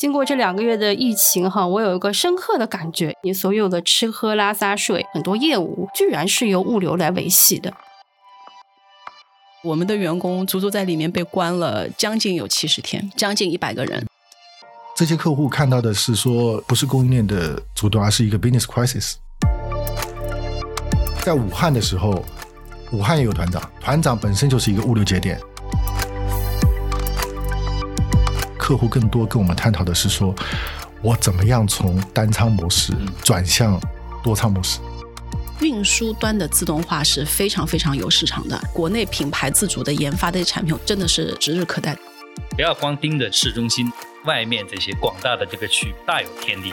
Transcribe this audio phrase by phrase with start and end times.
[0.00, 7.74] 经过这两个月的疫情哈，我有一个深刻的感觉，你所有的吃喝拉撒睡，很多业务居然是由物流来维系的。
[9.62, 14.06] 我们的员工足足在里面被关了将近有七十天，将近一百个人。
[14.96, 19.16] 这些客户看到的是说，不是供应链的阻断，而是一个 business crisis。
[21.22, 22.24] 在武汉的时候，
[22.90, 25.38] 武汉也有团长，团长本身就是一个物流节点。
[28.70, 30.32] 客户更多跟我们探讨的是说，
[31.02, 32.92] 我怎么样从单仓模式
[33.24, 33.80] 转向
[34.22, 34.78] 多仓模式。
[35.60, 41.96] 运输端的自动化是非常非常有市场的，国内品牌自主的研发的产品真的是指日可待。
[42.50, 43.92] 不要光盯着市中心，
[44.24, 46.72] 外面这些广大的这个区大有天地。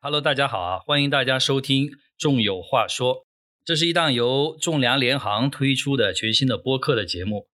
[0.00, 1.86] Hello，大家好啊，欢迎大家收听
[2.18, 3.14] 《众有话说》，
[3.64, 7.46] 这是一档由仲量联行推出的全新的播客的节目。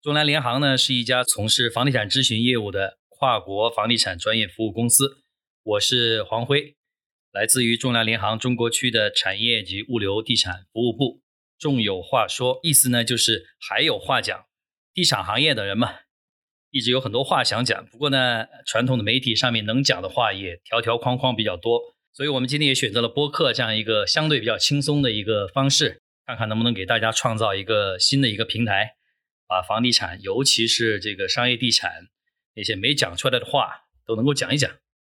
[0.00, 2.98] 仲量联行呢是一家从事房地产咨询业务的。
[3.16, 5.22] 跨国房地产专业服务公司，
[5.62, 6.74] 我是黄辉，
[7.32, 11.22] 来自于仲量联行中国区的产业及物流地产服务部。
[11.58, 14.44] 仲有话说，意思呢就是还有话讲。
[14.92, 15.94] 地产行业的人嘛，
[16.70, 28.94] 一直有很多话想讲，不过呢，传统的媒体上面能讲的话也条条框框比较多，所以我们今天也选择了播客这样一个相对比较轻松的一个方式，看看能不能给大家创造一个新的一个平台，
[29.48, 32.06] 把房地产，尤其是这个商业地产。
[32.54, 34.70] 那些没讲出来的话都能够讲一讲。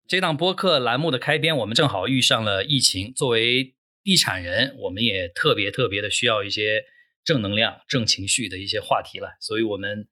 [0.06, 3.14] 这档播客栏目的开篇，我们正好遇上了疫情。
[3.14, 6.84] 作为地产人，我们也特别特别的需要一些
[7.24, 9.38] 正能量、正情绪的一些话题了。
[9.40, 10.06] 所以，我们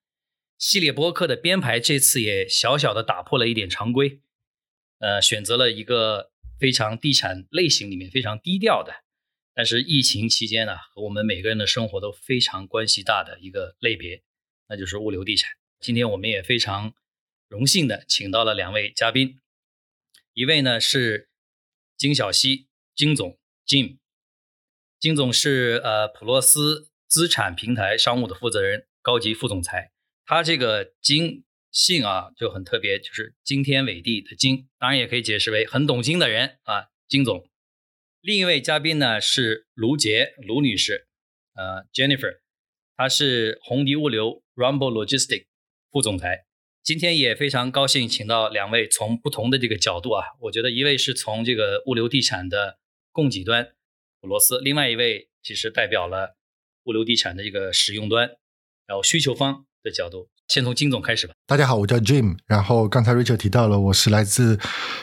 [0.57, 4.21] 系列播客的编排这次也小小的打破了一点常规，
[5.01, 8.93] 呃，选择了一个非常地产类型里面非常低调的，
[9.55, 14.23] 但是疫情期间呢，和我们每个人的生活都非常关系大的一个类别，
[14.69, 15.51] 那就是物流地产。
[15.81, 16.95] 今天我们也非常。
[17.51, 19.41] 荣幸的请到了两位嘉宾，
[20.35, 21.31] 一位呢是
[21.97, 23.97] 金小溪，金总，Jim，
[25.01, 29.93] 金总是呃普洛斯资产平台商务的负责人，高级副总裁。
[30.27, 37.49] 他这个金姓啊就很特别，就是惊天伟地的金，当然也可以解释为很懂经的人啊，金总。
[38.21, 41.07] 另一位嘉宾呢是卢杰，卢女士，
[41.55, 42.41] 呃，Jennifer，
[42.97, 45.47] 她是红迪物流 Rumble Logistic
[45.91, 46.47] 副总裁。
[46.83, 52.79] 今天也非常高兴，请到两位从不同的这个角度啊，我觉得一位是从这个物流地产的
[53.13, 53.63] 供给端
[54.23, 56.37] 俄罗斯，另外一位其实代表了
[56.85, 58.31] 物流地产的这个使用端，
[58.87, 60.31] 然后需求方的角度。
[60.49, 61.35] 先从金总开始吧。
[61.47, 64.59] 大家好，我叫 Jim，然后刚才 Richard 提到了，我是来自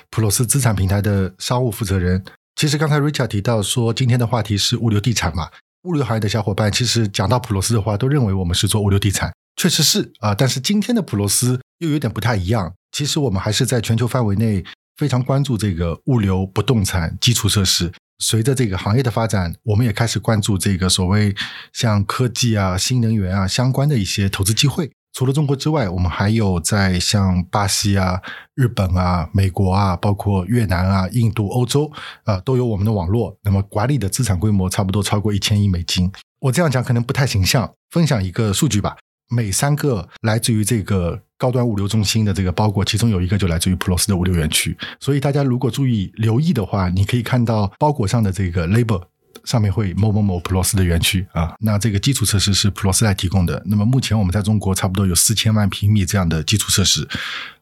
[0.09, 2.23] 普罗斯资产平台的商务负责人。
[2.56, 5.51] 其实刚才 Richard 提到说，今天的话题是物流地产嘛，
[5.83, 9.31] 物流行业的小伙伴其实讲到普罗斯的话，都认为我们是做物流地产。
[9.56, 12.73] 确实是啊，但是今天的普罗斯又有点不太一样。
[12.91, 14.66] 其实我们还是在全球范围内
[14.97, 17.91] 非常关注这个物流、不动产、基础设施。
[18.17, 21.35] 随着这个行业的发展，我们也开始关注这个所谓
[21.72, 24.89] 像科技啊、新能源啊相关的一些投资机会。
[25.16, 28.22] 除了中国之外，我们还有在像巴西啊、
[28.53, 31.90] 日本啊、美国啊，包括越南啊、印度、欧洲
[32.26, 33.34] 啊，都有我们的网络。
[33.42, 36.12] 那么管理的资产规模差不多超过一千亿美金。
[36.42, 38.98] 我这样讲可能不太形象，分享一个数据吧。
[39.30, 44.78] 每三个来自于这个高端物流中心的这个包裹，其中有一个就来自于普罗斯的物流园区。
[45.00, 49.02] 所以大家如果注意留意的话，你可以看到包裹上的这个 label
[49.45, 51.56] 上面会某某某普罗斯的园区啊。
[51.59, 53.61] 那这个基础设施是普罗斯来提供的。
[53.66, 57.07] 那么目前我们在中国差不多有四千万平米这样的基础设施，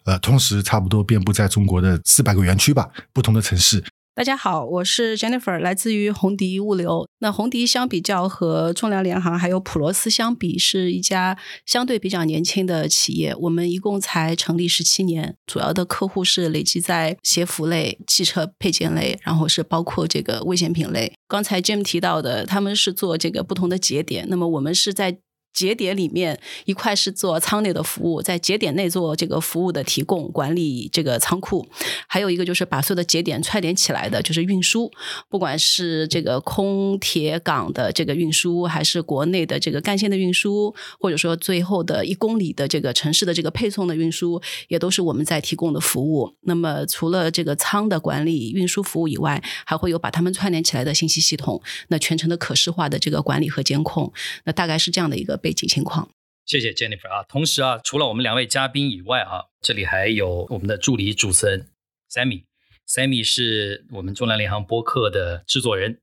[0.06, 3.84] 呃，同时差不多遍布在中国的四百个园区吧，不同的城市。
[4.16, 7.10] 大家好，我是 Jennifer，来自于红迪物流。
[7.18, 11.36] 那红迪相比较和中粮联行还有普罗斯相比，是一家
[11.66, 13.34] 相对比较年轻的企业。
[13.36, 21.12] 我们一共才成立十七年，主要的客户是累积在鞋服类、汽车配件类，然后是包括这个危险品类。
[21.28, 25.18] 刚才 Jim 提到的，他们是做这个不同的节点，那么我们是在。
[25.54, 31.68] 节点里面一块是做仓内的服务，在节点内做这个服务的提供管理这个仓库，
[32.08, 34.92] 还有一个就是把所有的节点串联起来的，就是运输，
[35.30, 46.34] 不管是这个空铁港的这个运输，还是国内的这个干线的运输，或者说最后的一公里的这个城市的这个配送的运输，也都是我们在提供的服务。
[46.42, 54.12] 那么除了这个仓的管理、运输服务以外，还会有把它们串联起来的信息系统，那全程的可视化的这个管理和监控，
[54.46, 55.40] 那大概是这样的一个。
[55.44, 56.10] 背景情况，
[56.46, 57.22] 谢谢 Jennifer 啊。
[57.28, 61.68] 同时啊，除了我们两位嘉宾以外啊，这里还有我们的助理主持人
[62.10, 62.46] Sammy。
[62.88, 66.00] Sammy 是我们中粮联行播客的制作人。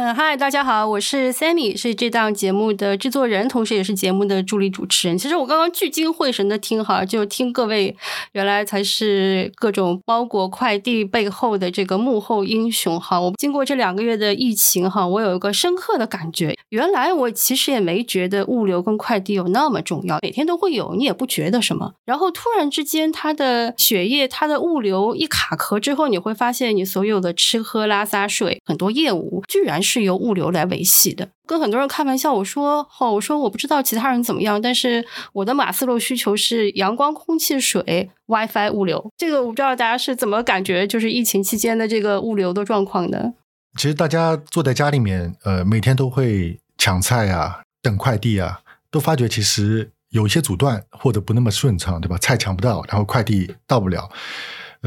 [0.00, 5.18] 嗯，嗨，大家好，我是 Sammy，是这档节目的制作人，同时也是节目的助理主持人。
[5.18, 7.96] 其实我刚刚聚精会神的听哈，就听各位
[8.30, 13.20] 原来才是各种包裹快递背后的这个幕后英雄哈。
[13.20, 21.94] 我经过这两个月的疫情哈，我有一个深刻的感觉，原来我其实也没觉得物流跟快递有那么重要，每天都会有，你也不觉得什么。
[22.04, 29.82] 然后突然之间，它的血液、它的物流一卡壳之后，你会发现你所有的吃喝拉撒睡很多业务居然。
[29.88, 31.26] 是由物流来维系的。
[31.46, 35.02] 跟很多人开玩笑，我说：“哦，我说我不知道其他人怎么样，但是
[35.32, 39.10] 我的马斯洛需求是阳光、空气、水、WiFi、物流。
[39.16, 43.32] 这个我不知道大家是怎么感觉，就是疫情期间的这个物流的状况的。
[43.76, 52.18] 其实大家坐在家里面，呃，每天都会抢菜啊、等快递啊，都发觉其实有一些阻断或者不那么顺畅，对吧？
[52.18, 54.08] 菜抢不到，然后快递到不了。”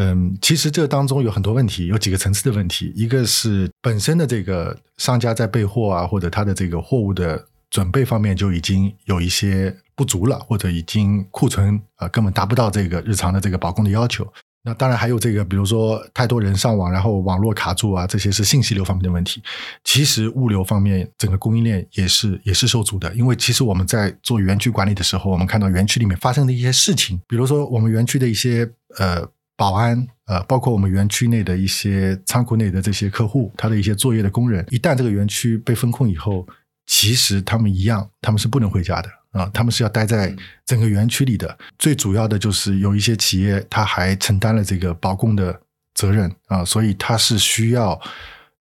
[0.03, 2.91] 嗯，其实这当中有很多问题，有几个层次的问题。
[2.95, 14.27] 一个是本身的这个商家在备货啊，或者他的这个货物的准备方面就已经有一些不足了，或者已经库存啊根本达不到这个日常的这个保供的要求。
[14.63, 19.43] 那当然还有这个，比如说太多人上网，然后网络卡住啊，这些是信息流方面的问题。
[19.83, 28.67] 其实物流方面整个供应链也是也是受阻的，因为其实我们在做园区管理的时候，我们看到园区里面发生的一些事情，比如说我们园区的一些
[28.97, 29.29] 呃。
[29.55, 36.47] 保安，呃，包括我们园区内的一些仓库内的这些客户，他的一些作业的工人，一旦这个园区被封控以后，
[36.87, 41.57] 其实他们一样，他们是不能回家的啊，他们是要待在整个园区里的。
[41.77, 45.61] 最主要的就是有一些企业，他还承担了这个保供的
[45.93, 47.99] 责任啊，所以他是需要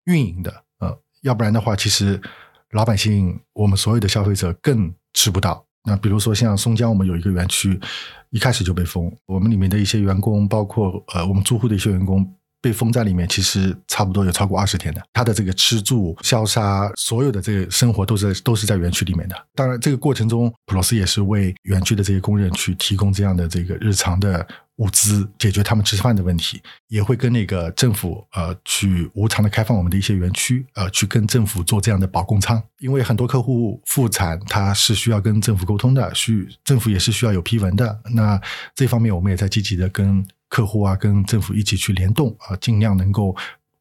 [0.04, 2.20] 运营的，呃，要不然的话，其实
[2.72, 5.64] 老百姓，我们所有的消费者更吃不到。
[5.84, 7.80] 那比如说像松江，我们有一个园区，
[8.30, 12.24] 一开始就被封，我们里面的一些员工，包括呃我们租户的一些员工，
[12.60, 15.02] 被封在里面，其实差不多有超过二十天的。
[15.12, 19.36] 他的这个吃住消杀，所有的这个生活都是都是在园区里面的。
[19.54, 24.46] 当然，这个过程中，普罗斯也是为园区的这些工人去提供这样的这个日常的。
[24.76, 26.58] 物资解决他们吃饭的问题，
[26.88, 38.00] 也会跟那个政府呃去无偿的开放我们的一些园区，呃去跟政府做这样的保供仓，因为很多客户复产，他是需要跟政府沟通的，需政府也是需要有批文的。
[38.14, 38.40] 那
[38.74, 43.34] 这方面我们也在积极的跟客户啊，跟政府一起去联动啊，尽量能够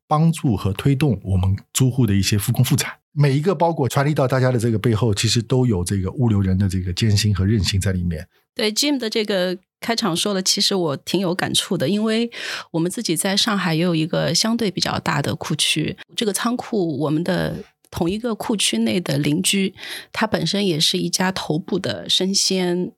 [0.08, 2.94] 帮助和推动我们租户的一些复工复产。
[3.12, 8.26] 每一个包裹传递到大家的这个背后，其实都有这个物流人的这个艰辛和韧性在里面。
[8.54, 12.30] 对 Jim 的这个开场说了，其实我挺有感触的，因为
[12.72, 19.74] 我们自己在上海也有一个相对比较大的库区，这个仓库我们的同一个库区内的邻居，
[20.14, 22.92] 它本身也是一家头部的生鲜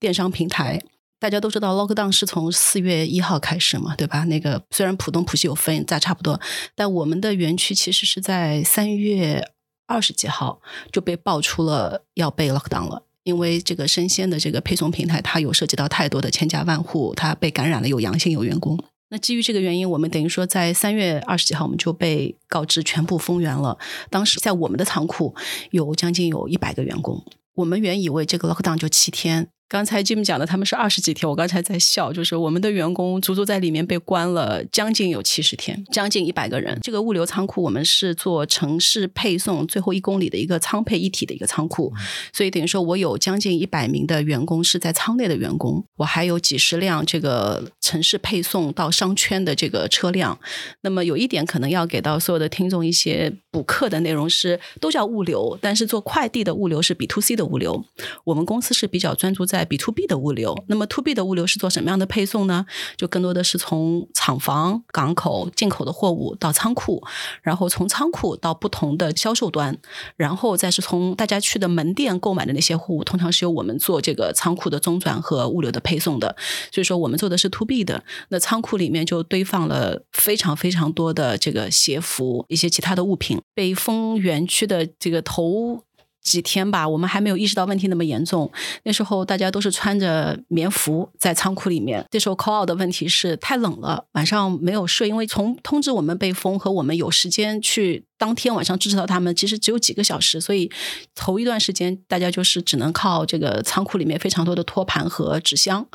[0.00, 0.80] 电商平台。
[1.20, 4.24] 大家都知道，Lockdown 是从四月一号开始嘛，对吧？
[4.24, 6.40] 那个虽然浦东、浦西有分，在差不多，
[6.74, 9.50] 但我们的园区其实是在三月
[9.86, 10.60] 二十几号
[10.92, 13.02] 就被爆出了要被 Lockdown 了。
[13.24, 18.78] 因为这个生鲜的这个配送平台，它有涉及到太多的千家万户，它被感染了，有阳性，有员工。
[19.10, 23.76] 那基于这个原因，我们等于说在三月二十几号，我们就被告知全部封园了。
[24.08, 25.34] 当时在我们的仓库
[25.72, 27.22] 有将近有一百个员工，
[27.56, 29.48] 我们原以为这个 lockdown 就七天。
[29.68, 31.28] 刚才 Jim 讲的，他们是二十几天。
[31.28, 36.78] 我刚才在笑，就是我们的员工足足在里面被关了将近有七十天，将近一百个人。
[36.80, 41.92] 这个物流仓库，我们是做城市配送最后一公里的一个仓配一体的一个仓库，
[42.32, 50.38] 所以等于说我有将近一百名的员工是在仓内的员工，我还有几十辆这个城市配送到商圈的这个车辆。
[50.80, 57.84] 那么有一点可能要给到所有的听众一些补课的内容是，都叫物流，但是做快递的物流是 B to C 的物流，
[58.24, 59.57] 我们公司是比较专注在。
[59.58, 62.64] 在 B to B 的物流，那么 To B 的物流是做什么样的配送呢？
[62.96, 67.02] 就更多的是从厂房、港口进口的货物到仓库，
[67.42, 69.76] 然后从仓库到不同的销售端，
[70.14, 76.36] 然后再是从大家去的门店购买的那些货物，通常是由我们做这个仓库的中转和物流的配送的。
[76.70, 78.04] 所以说，我们做的是 To B 的。
[78.28, 83.40] 那仓库里面就堆放了非常非常多的这个鞋服，一些其他的物品。
[83.56, 85.82] 北丰园区的这个头。
[86.28, 88.50] 几天吧，我们还没有意识到问题那么严重。
[88.84, 92.04] 那时候大家都是穿着棉服在仓库里面。
[92.10, 100.40] 这时候 call out 的问题是太冷了，晚上没有睡，因为从通知我们被封和我们有时间去当天晚上支持到他们，其实只有几个小时。
[100.40, 100.70] 所以
[101.14, 105.86] 头一段时间大家就是只能靠这个仓库里面非常多的托盘和纸箱，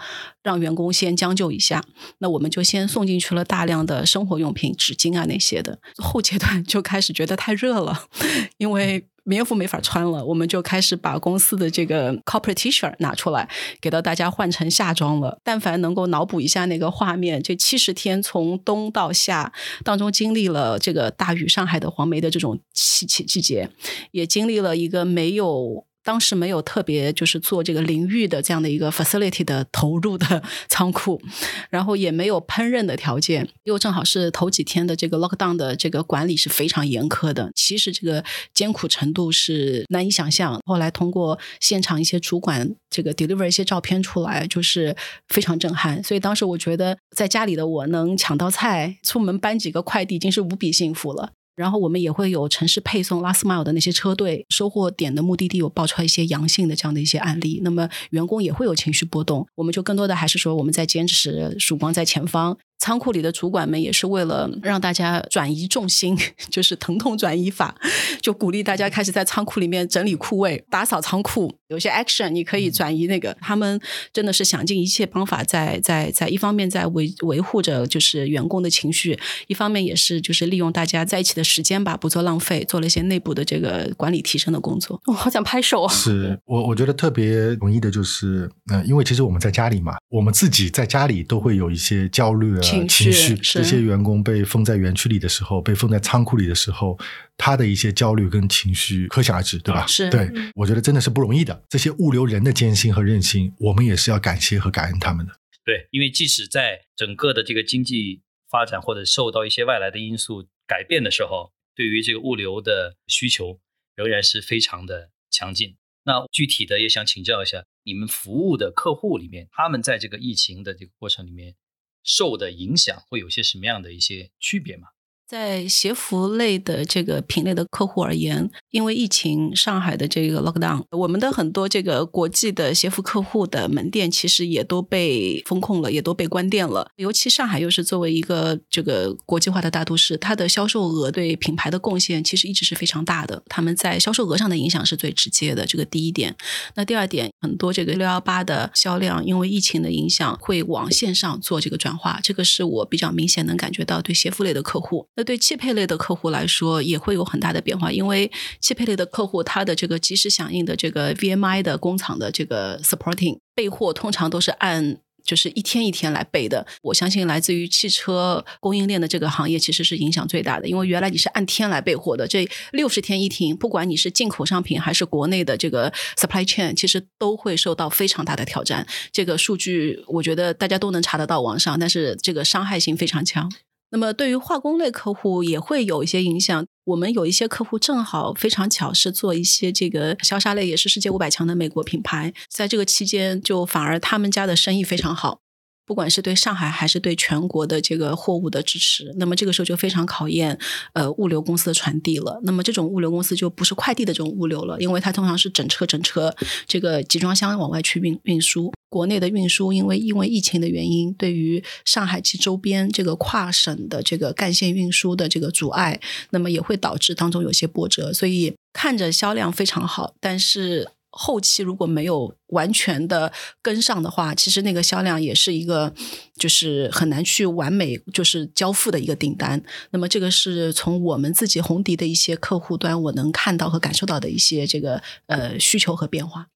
[0.41, 1.83] 让员工先将就一下。
[2.19, 5.79] 那我们就先送进去了大量的生活用品、纸巾啊那些的。
[5.97, 8.05] 后阶段就开始觉得太热了，
[8.57, 9.07] 因为。
[9.23, 13.49] 棉服没法穿了，我们就开始把公司的这个 corporate T-shirt 拿出来，
[13.79, 15.39] 给到大家换成夏装了。
[15.43, 19.53] 但凡能够脑补一下那个画面，这七十天从冬到夏
[19.83, 23.69] 当中，经历了这个大雨、上海的黄梅的这种季季季节，
[24.11, 25.85] 也经历了一个没有。
[26.03, 31.21] 当时没有特别就是做这个淋浴的这样的一个 facility 的投入的 仓库，
[31.69, 40.59] 然后也没有烹饪的条件，又正好是头几天的这个 lockdown 的这个管理是非常严苛的，其实这个艰苦程度是难以想象。
[40.65, 44.95] 后来通过现场一些主管这个 deliver 一些照片出来，就是
[45.29, 46.03] 非常震撼。
[46.03, 51.31] 所以当时我觉得在家里的我能抢到菜，出门搬几个快递已经是无比幸福了。
[51.55, 62.57] 然后我们也会有城市配送 last mile 的那些车队，收货点的目的地有爆出来一些阳性的这样的一些案例，那么员工也会有情绪波动，我们就更多的还是说我们在坚持曙光在前方。
[62.83, 66.17] 仓库里的主管们也是为了让大家转移重心，
[66.51, 67.73] 就是疼痛转移法，
[68.21, 71.49] 就鼓励大家开始在仓库里面整理库位、打扫仓库。
[71.69, 73.79] 有些 action 你可以转移那个，他们
[74.11, 85.01] 真的是想尽一切方法，在在在一方面在维维护着就是员工的情绪，一方面也是就是利用大家在一起的时间吧，不做浪费，做了一些内部的这个管理提升的工作。
[85.05, 85.93] 我好想拍手啊！
[85.93, 92.61] 是我我觉得特别容易的就是，嗯，因为其实我们在家里嘛，我们自己在家里都会有一些焦虑啊。
[92.87, 96.97] 情绪，这些员工被封在园区里的时候，被封在仓库里的时候，
[97.37, 99.85] 他的一些焦虑跟情绪可想而知，对吧？
[99.87, 101.63] 是，对，我觉得真的是不容易的。
[101.69, 105.33] 这些物流人的艰辛和韧性，我们也是要感谢和感恩他们的。
[105.65, 113.59] 对，因为即使在整个的这个经济发展或者受到一些外来的因素改变的时候，对于这个物流的需求
[113.95, 115.75] 仍然是非常的强劲。
[116.05, 121.55] 那具体的也想请教一下，你们服务的客户里面，他们在这个疫情的这个过程里面。
[122.03, 124.92] 受的影响会有些什么样的一些区别吗？
[125.33, 136.87] 在鞋服类的这个品类的客户而言，因为疫情，上海的这个 lockdown，我们的很多这个国际的鞋服客户的门店其实也都被封控了，也都被关店了。
[136.97, 143.41] 尤其上海又是作为一个这个国际化的大都市，它的销售额对品牌的贡献其实一直是非常大的。
[143.47, 146.35] 他们在销售额上的影响是最直接的，这个第一点。
[146.75, 155.07] 那第二点，很多这个六幺八的销量因为疫情的影响会往线上做这个转化，这个是我比较明显能感觉到对鞋服类的客户。
[155.23, 166.67] 对汽配类的客户来说，也会有很大的变化，因为汽配类的客户，他的这个及时响应的这个 VMI 的工厂的这个 supporting 备货，通常都是按就是一天一天来备的。
[166.81, 178.85] 我相信来自于汽车供应链的这个行业，其实是影响最大的，因为原来你是按天来备货的，这六十天一停，不管你是进口商品还是国内的这个 supply chain，其实都会受到非常大的挑战。
[179.13, 183.49] 这个数据我觉得大家都能查得到网上，但是这个伤害性非常强。
[183.93, 186.65] 那么，对于化工类客户也会有一些影响。
[186.85, 195.42] 我们有一些客户正好非常巧是做一些这个消杀类，也是世界五百强的美国品牌，在这个期间就反而他们家的生意非常好。
[195.85, 200.57] 不管是对上海还是对全国的这个货物的支持，那么这个时候就非常考验
[200.93, 202.39] 呃物流公司的传递了。
[202.43, 206.33] 那么这种物流公司就不是快递的这种物流了，因为它通常是整车整车
[206.67, 208.71] 这个集装箱往外去运运输。
[208.89, 215.99] 国内的运输因为因为疫情的原因，对于上海及周边这个跨省的这个干线运输的这个阻碍，
[216.29, 218.13] 那么也会导致当中有些波折。
[218.13, 220.89] 所以看着销量非常好，但是。
[221.15, 225.93] 后期如果没有完全的跟上的话，其实那个销量也是一个，
[226.35, 229.63] 就是很难去完美就是交付的一个订单。
[229.91, 236.47] 那么这个是从我们自己红迪的一些客户端，我能看到和感受到的一些这个呃需求和变化。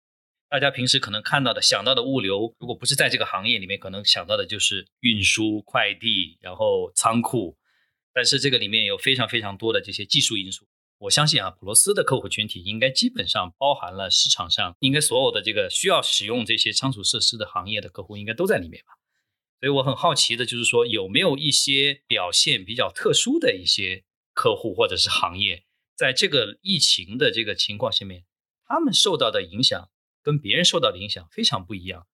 [0.50, 7.58] 大家平时可能看到的、想到的物流，如果不是在这个行业里面，可能想到的就是运输、快递，然后仓库。
[8.14, 10.66] 但是这个里面有非常非常多的这些技术因素。
[11.00, 18.94] 我相信啊，普罗斯的客户群体应该基本上包含了市场上应该所有的这个需要使用这些仓储设施的行业的客户，应该都在里面吧。
[19.60, 28.26] 所以我很好奇的就是说，有没有一些表现比较特殊的一些客户或者是行业，在这个疫情的这个情况下面，
[28.66, 29.90] 他们受到的影响
[30.24, 32.08] 跟别人受到的影响非常不一样，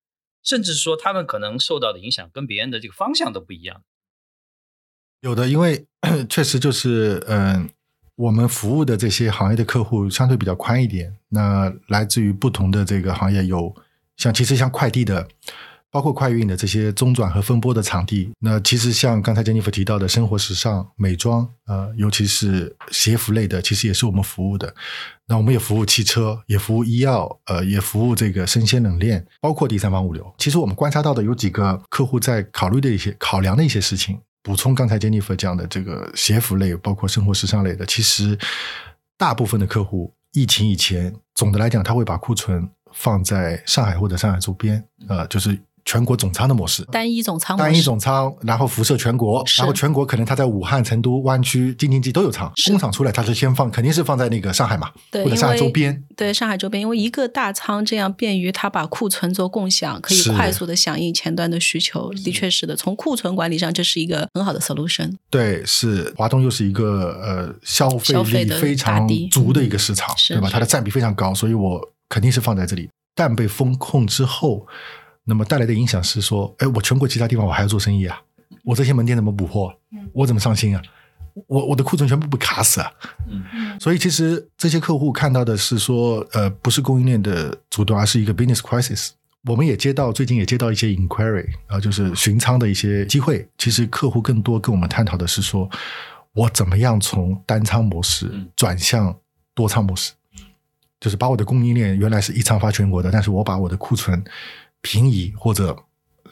[0.43, 3.85] 甚至说他们可能受到的影响跟别人的这个方向都不一样。
[5.21, 5.87] 有的，因为
[6.29, 7.72] 确实就是嗯。
[8.15, 13.75] 我们服务的这些行业的客户相对比较宽一点，那来自于不同的这个行业，有
[14.17, 15.27] 像其实像快递的，
[15.89, 18.31] 包括快运的这些中转和分拨的场地。
[18.39, 24.75] 那其实像刚才 Jennifer 提到的生活时尚、美妆，呃，尤其是鞋服类的，其实也是我们服务的。
[25.25, 30.31] 那我们也服务汽车，也服务医药，呃，也服务这个生鲜冷链，包括第三方物流。
[30.37, 34.19] 其实我们观察到的有几个客户在考虑的一些考量的一些事情。
[34.43, 38.37] 补充刚才 Jennifer 讲的这个鞋服类，包括生活时尚类的，其实
[39.17, 45.57] 大部分的客户疫情以前，总的来讲，他会把库存放在上海或者上海周边，呃，就是。
[45.85, 56.03] 全国总仓的模式，单一总仓，单一总仓，然后辐射全国，然后全国可能它在武汉、成都、湾区、京津冀都有仓，工厂出来它是先放，肯定是放在那个上海嘛，或者上海周边。
[56.15, 62.11] 对上海周边，因为一个大仓这样便于它把库存做共享，可以快速的响应前端的需求。
[62.13, 65.13] 的确是的，从库存管理上，这是一个很好的 solution。
[65.29, 70.49] 对，是华东又是一个呃消费力非常足的一个市场，对吧？
[70.49, 72.89] 它的占比非常高，所以我肯定是放在这里。
[73.13, 74.65] 但被风控之后。
[75.25, 78.21] 那么带来的影响是说，哎，我全国其他地方我还要做生意啊，
[78.63, 79.73] 我这些门店怎么补货？
[80.13, 80.81] 我怎么上新啊？
[81.47, 82.91] 我我的库存全部被卡死啊！
[83.27, 89.09] 嗯，所以其实这些客户看到的是说，呃，不是供应链的阻断，而是一个 business crisis。
[89.45, 93.47] 我们也接到最近也接到一些 inquiry 啊，就是寻仓的一些机会。
[93.57, 95.67] 其实客户更多跟我们探讨的是说，
[96.33, 99.15] 我怎么样从单仓模式转向
[99.55, 100.13] 多仓模式，
[100.99, 104.23] 就是把我的供应链原来是一仓发全国的，但是我把我的库存。
[104.83, 105.75] 平移或者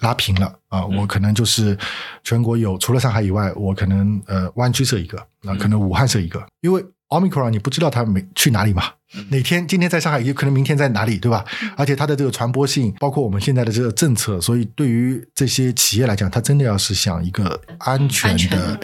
[0.01, 1.77] 拉平了啊，我可能就是
[2.23, 8.83] 全国有除了上海以外，我可能呃湾区设一个，那可能武汉设一个，因为奥密克戎你不知道它没去哪里嘛，
[9.29, 11.45] 哪天今天在上海，有可能明天在哪里，对吧？
[11.77, 18.79] 而且它的这个传播性，包括我们现在的这个政策，所以对于这些企业来讲，它真的要是想一个安全的、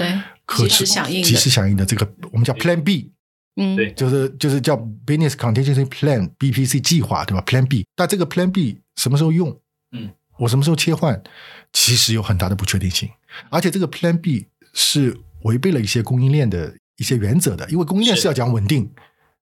[0.56, 3.12] 及时响应、及时响应的这个，我们叫 Plan B，
[3.56, 8.78] 嗯，对，就是就是叫 Business Contingency Plan（BPC） 计划，对吧？Plan B，但这个 Plan B。
[8.98, 9.58] 什么时候用？
[9.94, 11.24] 嗯，我什么时候切换？
[11.72, 13.10] 其实有很大的不确定性，
[13.50, 18.92] 而且这个 Plan B 是违背了一些供应链的一些原则的，因为供应链是要讲稳定，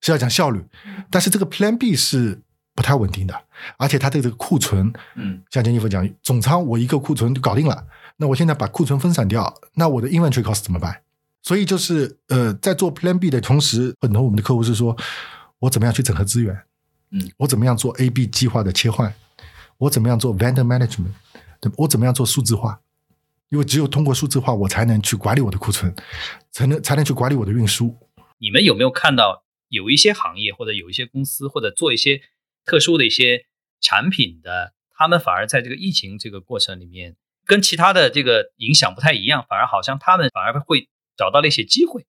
[0.02, 0.64] 是要讲效率，
[1.10, 2.42] 但是这个 Plan B 是
[2.76, 3.44] 不太稳定的，
[3.78, 11.02] 而且它的这个库存，嗯，像杰尼夫讲，总仓我一个库存就搞定了，那我现在把库存分散掉，那我的 inventory cost 怎么办？
[11.44, 14.98] 所以就是呃，在做 Plan B 的同时，很多我们的客户是说，
[15.60, 16.60] 我怎么样去整合资源？
[17.12, 19.14] 嗯，我怎么样做 A B 计划的切换？
[19.78, 21.14] 我怎么样做 vendor management？
[21.78, 22.80] 我怎么样做数字化？
[23.50, 25.96] 因为只有通过数字化，我才能去管理我的库存，
[26.52, 27.96] 才能才能去管理我的运输。
[28.38, 32.22] 你们有没有看到有一些行业或者有一些公司或者做一些
[32.66, 33.46] 特殊的一些
[33.82, 37.16] 产品的，他们反而在这个疫情这个过程里面，
[37.46, 42.06] 跟其他的这个影响不太一样，反而好像他们反而会找到了一些机会。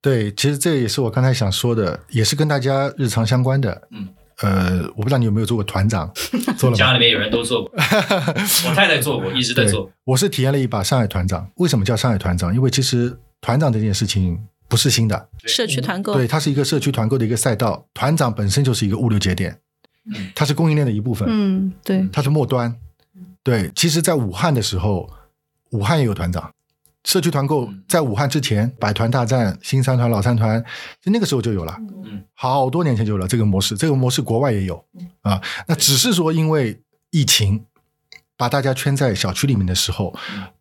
[0.00, 3.88] 对，其实这也是我刚才想说的，也是跟大家日常相关的。
[3.90, 4.08] 嗯。
[4.42, 6.10] 呃，我不知道你有没有做过团长，
[6.56, 9.90] 做了家里面有人都做过， 我太太做过，一直在做。
[10.04, 11.50] 我是体验了一把上海团长。
[11.56, 12.54] 为什么叫上海团长？
[12.54, 17.86] 因为其实团长这件事情不是新的，社区团购，对，它是一个社区团购的一个赛道。
[17.94, 19.58] 团长本身就是一个物流节点，
[20.34, 21.26] 它是供应链的一部分。
[21.28, 22.74] 嗯，对，它是末端。
[23.42, 25.08] 对，其实，在武汉的时候，
[25.70, 26.52] 武汉也有团长。
[27.08, 30.62] 社区团购在武汉之前，百团大战、新三团、老三团，
[31.00, 33.74] 就那个时候就有了，嗯，好多年前就有了这个模式。
[33.78, 34.84] 这个模式国外也有
[35.22, 36.78] 啊，那只是说因为
[37.10, 37.64] 疫情
[38.36, 40.14] 把大家圈在小区里面的时候，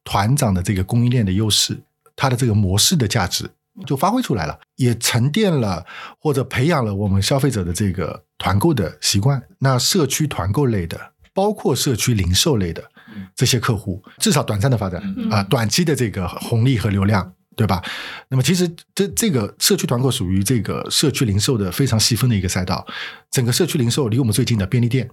[0.05, 1.77] 团长的这个供应链的优势，
[2.15, 3.49] 它的这个模式的价值
[3.85, 5.85] 就发挥出来了，也沉淀了
[6.17, 9.43] 或者培养了我们消费者的这个团购的习惯。
[9.59, 12.89] 那社区团购类的，包括社区零售类的。
[13.35, 15.01] 这些客户至少短暂的发展
[15.31, 17.83] 啊，短期的这个红利和流量，对吧？
[18.29, 22.85] 那么其实这这个社区团购属于这个社区零售的非常细分的一个赛道。
[23.31, 25.09] 整个社区零售离我们最近的便利店、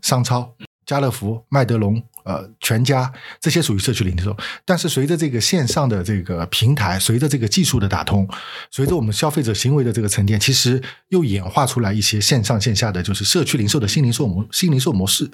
[0.00, 0.54] 商超、
[0.86, 4.36] 家乐福、麦德龙、呃全家这些属于社区零售。
[4.64, 8.28] 但是随着这个线上的这个平台，随着这个技术的打通，
[8.70, 15.30] 随着我们消费者行为的这个沉淀，其实又演化出来一些线上线下的就是社区零售的新零售模新零售模式。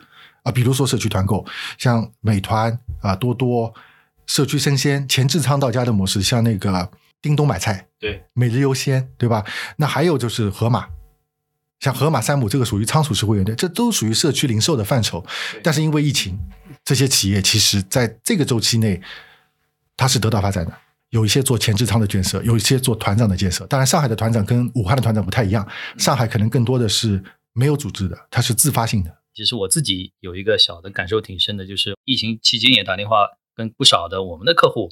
[0.48, 1.44] 啊，比如说社区团购，
[1.76, 3.74] 像美团啊、多多、
[4.26, 9.44] 社区生鲜、前置仓到家的模式，像那个叮咚买菜，对，每日优鲜，对吧？
[9.76, 10.86] 那还有就是盒马，
[11.80, 15.22] 像盒马山姆这个属于仓储式会员店，这都属于社区零售的范畴。
[15.62, 16.38] 但是因为疫情，
[16.82, 19.02] 这些企业其实在这个周期内，
[19.98, 20.72] 它是得到发展的。
[21.10, 23.66] 有一些做前置仓的建设，有一些做团长的建设。
[23.66, 25.66] 当然，上海的团长跟武汉的团长不太一样，
[25.98, 29.14] 上海可能更多的是没有组织的，它是自发性的。
[29.38, 34.90] 其实我自己有一个小的感受挺深的，就是疫情期间也打电话跟不少的我们的客户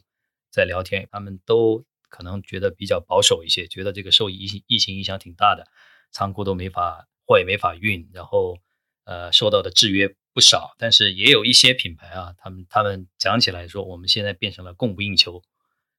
[0.52, 5.66] 在聊天，他们都可能觉得比较保守一些，觉得这个受疫疫情影响挺大的，
[6.12, 8.58] 仓库都没法货也没法运，然后
[9.04, 10.76] 呃受到的制约不少。
[10.78, 15.42] 但是也有一些品牌啊，他们他们讲起来说，我们现在变成了供不应求，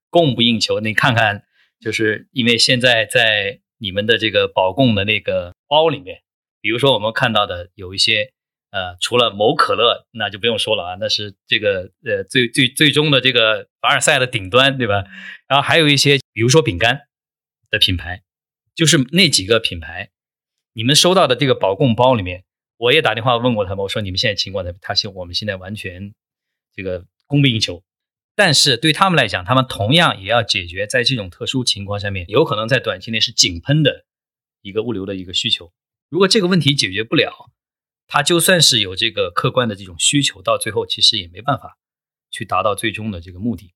[0.10, 0.80] 供不应求。
[0.80, 1.44] 你看看，
[1.82, 6.22] 就是因为现在在你们的这个保供的那个包里面，
[6.62, 8.32] 比如说我们看到的有一些。
[8.78, 15.04] 呃，除了某可乐，那就不用说了啊，那是这个呃最最最终的这个凡尔赛的顶端，对吧？
[15.48, 17.08] 然后还有一些，比如说饼干
[17.72, 18.22] 的品牌，
[18.76, 20.12] 就是那几个品牌，
[20.74, 22.44] 你们收到的这个保供包里面，
[22.78, 24.78] 我也打电话问过他们，我说你们现在情况怎么？
[24.80, 26.14] 他说我们现在完全
[26.76, 27.82] 这个供不应求。
[28.36, 34.06] 但是对他们来讲，他们同样也要解决在这种特殊情况下面，有可能在短期内是井喷的
[34.62, 35.74] 一个物流的一个需求。
[36.10, 37.50] 如果这个问题解决不了，
[38.08, 41.78] 他就算是有这个客观的这种需求，到最后其实也没办法
[42.32, 43.74] 去达到最终的这个目的，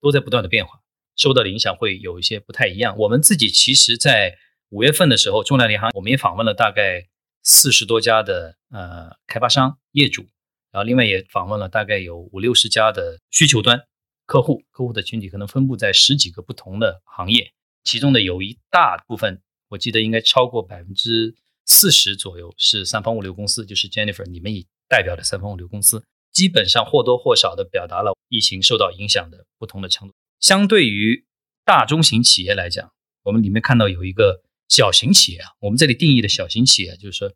[0.00, 0.80] 都在不断的变化，
[1.16, 2.96] 受到的影响会有一些不太一样。
[2.96, 4.38] 我们自己其实，在
[4.70, 7.08] 五月份的时候，中粮联行我们也访问了大概
[7.42, 10.22] 四十多家的呃开发商业主，
[10.70, 13.82] 然后另外也访问了大概有五六十家的需求端。
[14.24, 30.14] 客户客户的群体可能分布在十几个不同的行业，其中的有一大部分，我记得应该超过百分之四十左右是三方物流公司，就是 Jennifer 你们以代表的三方物流公司，基本上或多或少的表达了疫情受到影响的不同的程度。
[30.40, 31.24] 相对于
[31.64, 37.32] 大中型企业来讲，我们里面看到有一个小型企业啊，我们这里定义的小型企业就是说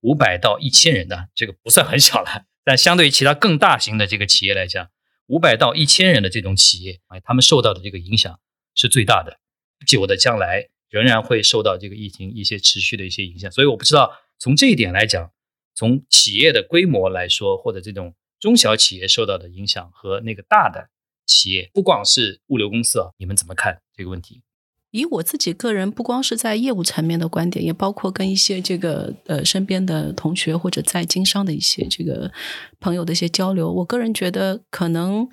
[0.00, 4.88] 五百到一千人的，这个不算很小了，但相对于其他更大型的这个企业来讲。
[5.28, 8.40] 五百到一千人的这种企业，哎，他们受到的这个影响
[8.74, 9.38] 是最大的，
[9.86, 13.50] 久的将来仍然会受到这个疫情一些持续的一些影响。
[13.50, 15.30] 所以我不知道从这一点来讲，
[15.74, 20.88] 从企业的规模来说，或者这种中小企业受到的影响和那个大的
[21.26, 24.42] 企业，不光是物流公司啊，你们怎么看这个问题？
[24.90, 32.32] 以我自己个人，不光是在业务层面的观点，也包括跟一些这个呃身边的同学或者在经商的一些这个
[32.80, 35.28] 朋友的一些交流，我个人觉得可能。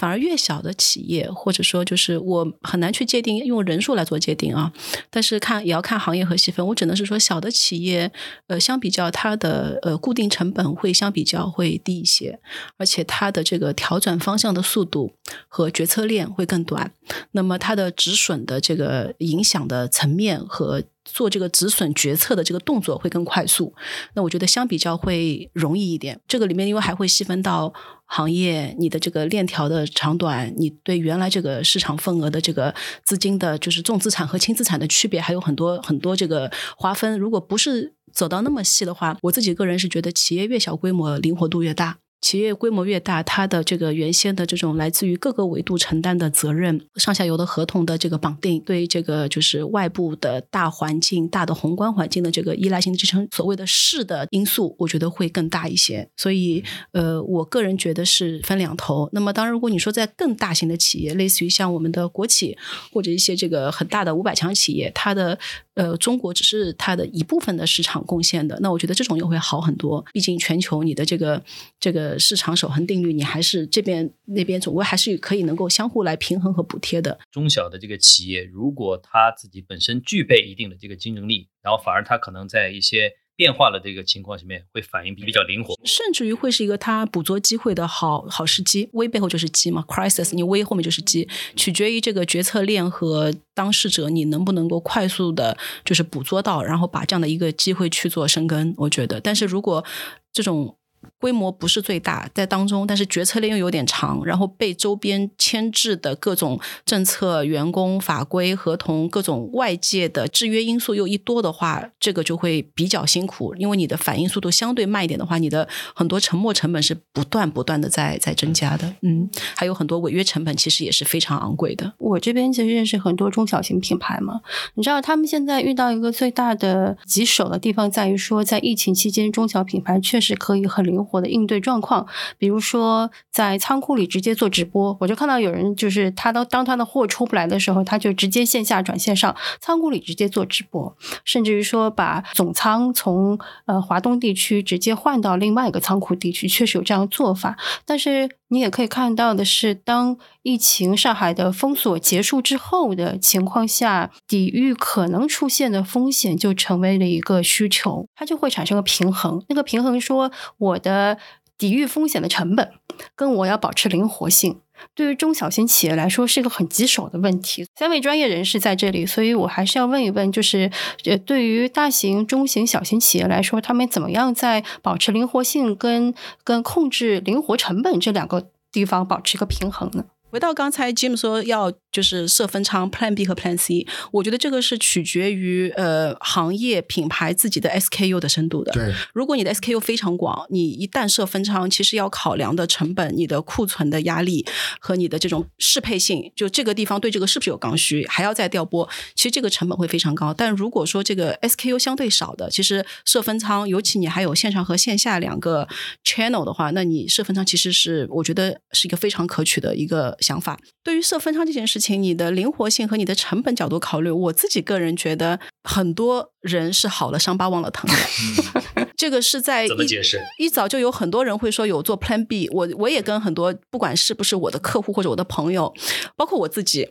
[0.00, 4.72] 反而越小的企业，或者说就是我很难去界定用人数来做界定啊。
[5.10, 6.66] 但是看也要看行业和细分。
[6.68, 8.10] 我只能是说，小的企业，
[8.46, 12.40] 呃，相比较它的呃固定成本会相比较会低一些，
[12.78, 15.12] 而且它的这个调转方向的速度
[15.48, 16.94] 和决策链会更短。
[17.32, 23.74] 那么它的止损的这个影响的层面和做这个止损决策的这个动作会更快速。
[24.14, 26.20] 那我觉得相比较会容易一点。
[26.26, 27.72] 这个里面因为还会细分到。
[28.12, 37.16] 行业，你的这个链条的长短，你对原来这个市场份额的这个资金的，就是重资产和轻资产的区别，还有很多很多这个划分。
[37.16, 41.98] 如果不是走到那么细的话，我自己个人是觉得，企业越小规模，灵活度越大。
[42.20, 56.08] 企业规模越大，它的这个原先的这种来自于各个维度承担的责任、上下游的合同的这个绑定，对这个就是外部的大环境、大的宏观环境的这个依赖性的支撑，所谓的势的因素，我觉得会更大一些。
[56.16, 59.08] 所以，呃，我个人觉得是分两头。
[59.12, 62.56] 那么，当然，如果你说在更大型的企业，类似于像我们的国企
[62.92, 65.38] 或者一些这个很大的五百强企业，它的
[65.80, 70.04] 呃，中国只是它的一部分的市场贡献的，那我觉得这种又会好很多。
[70.12, 71.42] 毕竟全球你的这个
[71.78, 77.18] 这个市场守恒定律，你还是这边那边总归还是可以能够相互来平衡和补贴的。
[77.32, 83.12] 中小的这个企业，如果它自己本身具备一定的这个竞争力，然后反而它可能在一些。
[83.40, 88.90] 变化的这个情况下面会反应比较灵活，甚至于会是一个他捕捉机会的好好时机。
[88.92, 91.26] 危背后就是机嘛，crisis，你危后面就是机，
[91.56, 98.74] 取决于这个决策链和当事者你能不能够快速的，就是捕捉到，然后把这样的一个机会去做生根。
[98.76, 99.82] 我觉得，但是如果
[100.30, 100.76] 这种。
[101.18, 113.54] 规模不是最大，在当中，但是决策链又有点长，然后被周边牵制的各种政策、员工、法规、合同、各种外界的制约因素又一多的话，这个就会比较辛苦。
[113.56, 118.94] 因为你的反应速度相对慢一点的话，你的很多沉没成本是不断不断的在在增加的。
[119.02, 121.92] 嗯，还有很多违约成本，其实也是非常昂贵的。
[121.98, 124.40] 我这边其实认识很多中小型品牌嘛，
[124.74, 131.20] 你知道他们现在遇到一个最大的棘手的地方在于说，在疫情期间，中小品牌确实可以很灵活。
[131.20, 132.06] 的应对状况，
[132.38, 147.58] 比如说在仓库里直接做直播，我就看到有人就是他都当他的货出不来的时候，他就直接线下转线上，仓库里直接做直播，甚至于说把总仓从呃华东地区直接换到另外一个仓库地区，确实有这样做法。
[147.84, 159.44] 但是你也可以看到的是，当疫情上海的封锁结束之后的情况下，抵御可能出现的风险就成为了一个需求，它就会产生个平衡。
[159.48, 161.18] 那个平衡说我的。
[161.58, 162.72] 抵御风险的成本，
[163.14, 164.60] 跟我要保持灵活性，
[164.94, 167.66] 对于中小型企业来说是一个很棘手的问题。
[167.76, 170.70] 三位专业人士在这里，所以我还是要问一问，就是
[171.04, 180.06] 呃，对于大型、中型、小型企业来说，他们怎么样在保持灵活性跟跟控制灵活成本这两个地方保持一个平衡呢？
[180.30, 188.70] 回到刚才 Jim 说要就是设分仓 Plan B 和 Plan C，我觉得这个是取决于呃行业品牌自己的 SKU 的深度的。
[188.72, 194.46] 对，如果你的 SKU 非常广，你一旦设分仓，其实要考量的成本、你的库存的压力
[194.78, 200.32] 和你的这种适配性，就这个地方对这个是不是有刚需，还要再调拨，其实这个成本会非常高。
[200.32, 205.66] 但如果说这个 SKU 相对少的，其实设分仓，尤其你还有线上和线下两个
[206.04, 210.16] channel 的话，那你设分仓其实是我觉得是一个非常可取的一个。
[210.20, 218.86] 想法对于设分仓这件事情，你的灵活性和你的成本角度考虑，我自己个人觉得，很多人是好了伤疤忘了疼的。
[218.96, 220.20] 这个是在怎么解释？
[220.38, 225.74] 一早就有很多人会说有做 Plan B，我我也跟很多不管是不是我的客户或者我的朋友，
[226.16, 226.88] 包括我自己。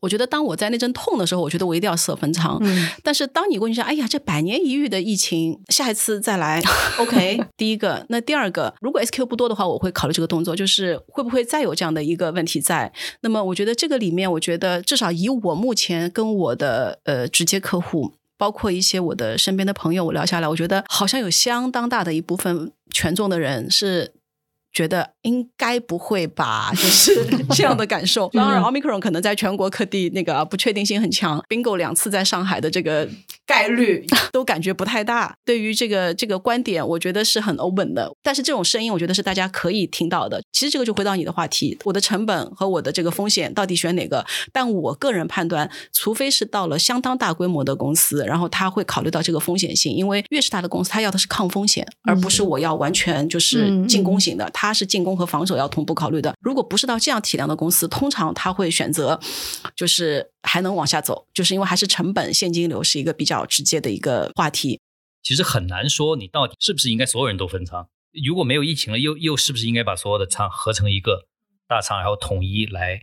[0.00, 2.58] 我觉得当我在那阵痛的时候，我觉得我一定要设分仓。
[2.60, 6.62] 嗯，但是当你问一下，哎呀，这百年一遇的疫情，下一次再来，
[6.98, 7.40] OK。
[7.56, 12.92] 第一个，那第二个，如果 SQ 不多的话，我会考虑这个动作，就是会不会再有这样的一个问题在。
[13.20, 24.12] 那么，我觉得这个里面，我觉得至少以我目前跟我的呃直接客户，包括一些我的身边的朋友，我聊下来，我觉得好像有相当大的一部分权重的人是。
[24.70, 28.28] 觉得应该不会吧，就是 这样的感受。
[28.32, 33.06] 当然，omicron 可能在全国各地那个不确定性很强，bingo 两次在上海的这个
[33.46, 35.36] 概率 都感觉不太大。
[35.44, 38.10] 对于这个这个观点，我觉得是很 open 的。
[38.22, 40.40] 但是这种声音，我觉得是大家可以听到的。
[40.50, 44.24] 其实这个就回到你的话题，我的成本和我的这个风险到底选哪个？
[44.50, 54.48] 但我个人判断，除非是到了相当大规模的公司，然后他会考虑到这个风险性，因为越是大的公司，他要的是抗风险，而不是我要完全就是进攻型的。
[54.54, 56.34] 他是进攻和防守要同步考虑的。
[56.40, 59.18] 如果不是到这样体量的公司，通常他会选择
[59.74, 64.80] 就是还能往下走，就是因为还是成本现金流是一个比较直接的一个话题。
[65.22, 67.88] 其实很难说你到底是不是应该所有人都分仓。
[68.24, 71.26] 如果没有疫情了，又又是不是应该把所有的仓合成一个
[71.66, 73.02] 大仓，然后统一来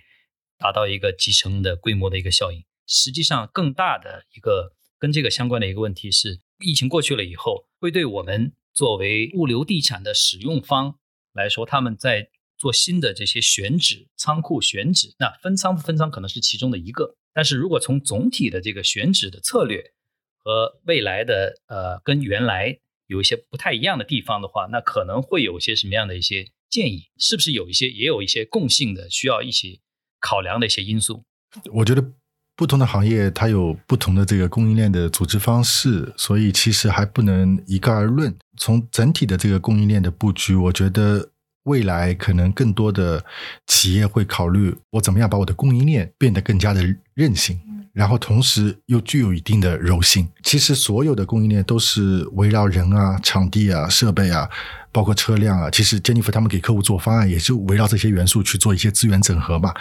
[0.58, 2.64] 达到一个集成的规模的一个效应？
[2.88, 10.96] 实际上，更大的一个跟这个相关的一个问题是，疫情过去了以后，会对我们作为物流地产的使用方。
[11.36, 17.16] 来说，他们在做新的这些选址仓库选址，那分仓不分仓可能是其中的一个。
[17.34, 19.92] 但是如果从总体的这个选址的策略
[20.38, 27.10] 和未来的呃跟原来有一些不太一样的地方的话，那可能会有一些什么样的一些建议？
[27.18, 29.82] 是不是有一些也有一些共性的需要一起
[30.20, 31.26] 考量的一些因素？
[31.74, 32.14] 我觉得。
[32.58, 38.34] 不同的行业它有不同的这个供应链的组织方式，所以其实还不能一概而论。
[38.56, 41.28] 从整体的这个供应链的布局，我觉得
[41.64, 43.26] 未来可能更多的
[43.68, 46.82] 企业会考虑我怎么样把我的供应链变得更加的
[47.14, 47.60] 韧性，
[47.92, 50.26] 然后同时又具有一定的柔性。
[50.42, 54.50] 其实所有的供应链都是围绕人啊、场地啊、设备啊，
[54.94, 55.70] 包括车辆啊。
[55.70, 59.74] 其实 Jennifer 他们给客户做方案，也是围绕这些元素去做一些资源整合嘛。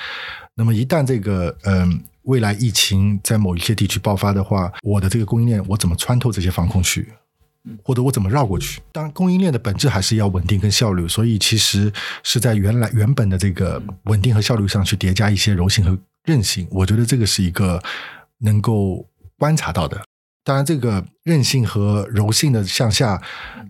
[0.56, 2.02] 那么一旦这个嗯。
[2.24, 7.08] 未来疫情在某一些地区爆发的话，我的这个供应链我怎么穿透这些防控区，
[7.82, 8.80] 或者我怎么绕过去？
[8.92, 16.66] 当然，供应链的本质还是要稳定跟效率，所以其实是在原来原本的这个稳定和效率上去叠加一些柔性和韧性。
[16.70, 17.82] 我觉得这个是一个
[18.38, 19.06] 能够
[19.38, 20.02] 观察到的。
[20.42, 23.20] 当然，这个韧性和柔性的向下，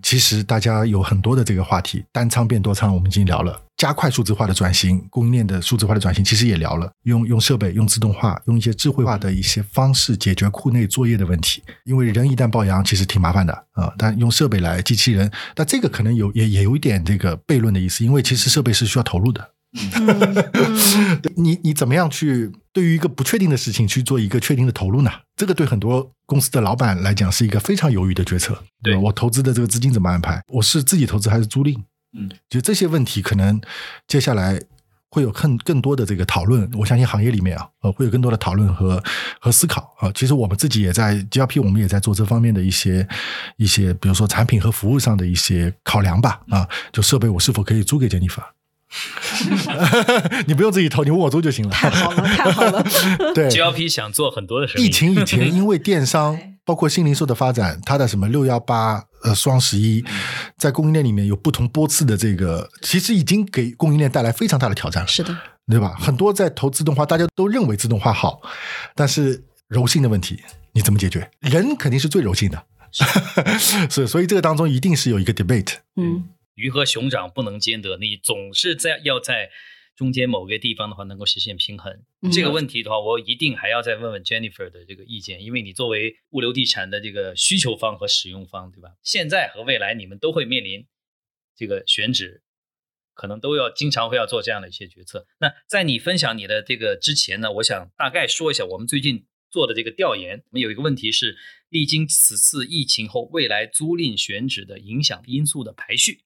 [0.01, 3.61] 其实大家有很多的这个话题，单仓变多仓，我们已经聊了。
[3.77, 6.89] 加快数字化的转型，供应链的数字化的转型，其实也聊了。
[7.03, 11.61] 用用设备，用自动化，用一些智慧化的一些方式解决库内作业的问题。
[11.83, 13.93] 因为人一旦抱阳，其实挺麻烦的啊。
[13.97, 19.51] 但用设备来机器人，但这个可能有也也有一点这个悖论的意思，因为其实设备是需要投入的。
[21.35, 25.11] 你你怎么样去对于一个不确定的事情去做一个确定的投入呢？
[25.35, 28.57] 这个对很多公司的老板来讲是一个非常犹豫的决策。
[28.81, 30.41] 对我投资的这个资金怎么安排？
[30.47, 31.75] 我是自己投资还是租赁？
[32.15, 33.59] 嗯，就这些问题，可能
[34.07, 34.61] 接下来
[35.09, 36.69] 会有更更多的这个讨论。
[36.73, 39.01] 我相信行业里面啊，呃，会有更多的讨论和
[39.39, 40.11] 和思考啊。
[40.13, 43.07] 其实我们自己也在 G R P，我们也在做这方面的一些
[43.57, 46.41] 一些，比如说产品和服务上的一些考量吧。
[46.49, 48.43] 啊，就设备我是否可以租给 Jennifer？
[50.47, 51.71] 你不用自己投，你问我做就行了。
[51.71, 52.83] 太好了，太好了。
[53.35, 54.85] 对，GLP 想做很多的事情。
[54.85, 60.03] 疫情以前， 因为电商包括新零售的发展，它的什么六幺八、呃双十一，
[60.57, 65.07] 在供应链里面有不同波次的这个，其实已经给供应链带来非常大的挑战了。
[65.07, 65.35] 是的，
[65.67, 65.95] 对吧？
[65.99, 68.41] 很多在投自动化，大家都认为自动化好，
[68.95, 70.41] 但是柔性的问题
[70.73, 71.29] 你怎么解决？
[71.41, 72.63] 人肯定是最柔性的，
[73.89, 75.73] 是，所以这个当中一定是有一个 debate。
[75.97, 76.23] 嗯。
[76.55, 79.51] 鱼和熊掌不能兼得，你总是在要在
[79.95, 82.03] 中间某个地方的话能够实现平衡。
[82.31, 88.89] 这个问题的话，我一定还要再问问 Jennifer 的这个意见，因为你作为物流地产的这个需求方和使用方，对吧？
[89.03, 90.85] 现在和未来你们都会面临
[91.55, 92.41] 这个选址
[93.13, 95.25] 可能都要经常会要做这样的一些决策。
[95.39, 100.37] 那在你分享你的这个之前呢，我想大概说一下我们最近做的这个调研。
[100.37, 101.37] 我们有一个问题是，
[101.69, 106.23] 历经此次疫情后，未来租赁选址的影响因素的排序。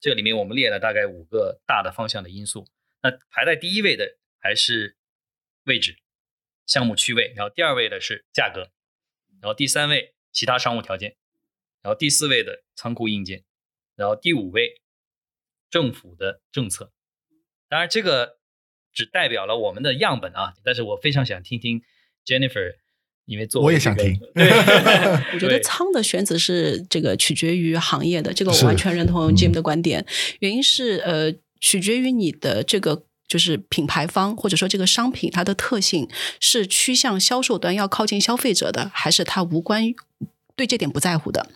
[0.00, 2.66] 这里面我们列了大概五个大的方向的因素。
[3.02, 4.96] 那排在第一位的还是
[5.64, 5.98] 位置、
[6.66, 8.70] 项目区位，然后第二位的是价格，
[9.40, 11.16] 然后第三位其他商务条件，
[11.82, 13.44] 然后第四位的仓库硬件，
[13.96, 14.82] 然后第五位。
[15.70, 16.94] 政府的政策，
[17.68, 18.38] 当然这个
[18.90, 21.82] 只代表了我们的样本啊，但是我非常想听听
[22.24, 22.78] Jennifer，
[23.28, 24.18] 因为做我也想听。
[24.34, 30.04] 我觉得仓的选址是这个取决于行业的，这个我完全认同 Jim 的观点。
[30.40, 36.08] 原因是呃，取决于你的这个就是品牌方或者说这个商品它的特性
[36.40, 39.94] 是趋向销售端要靠近消费者的，还是它无关。
[40.56, 41.48] 对这点不在乎的，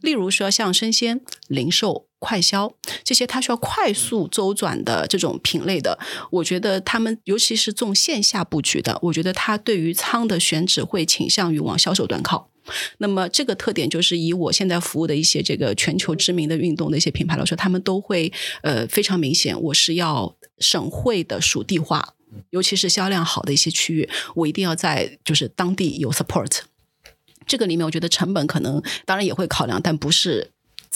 [0.00, 2.72] 例如说像生鲜、零售、快销
[3.04, 5.98] 这些，它需要快速周转的这种品类的，
[6.30, 12.50] 我觉得他们尤其是重线下布局的，我觉得它对于仓的选址会倾向于往销售端靠。
[12.98, 18.30] 那么这个特点就是以我现在服务的一些这个全球知名的运动的一些品牌来说，他们都会
[18.62, 22.14] 呃非常明显，我是要省会的属地化，
[22.50, 26.60] 尤其是销量好的一些区域，我一定要在就是当地有 support。
[27.46, 30.50] 这个里面，我觉得成本可能当然也会考量，但不是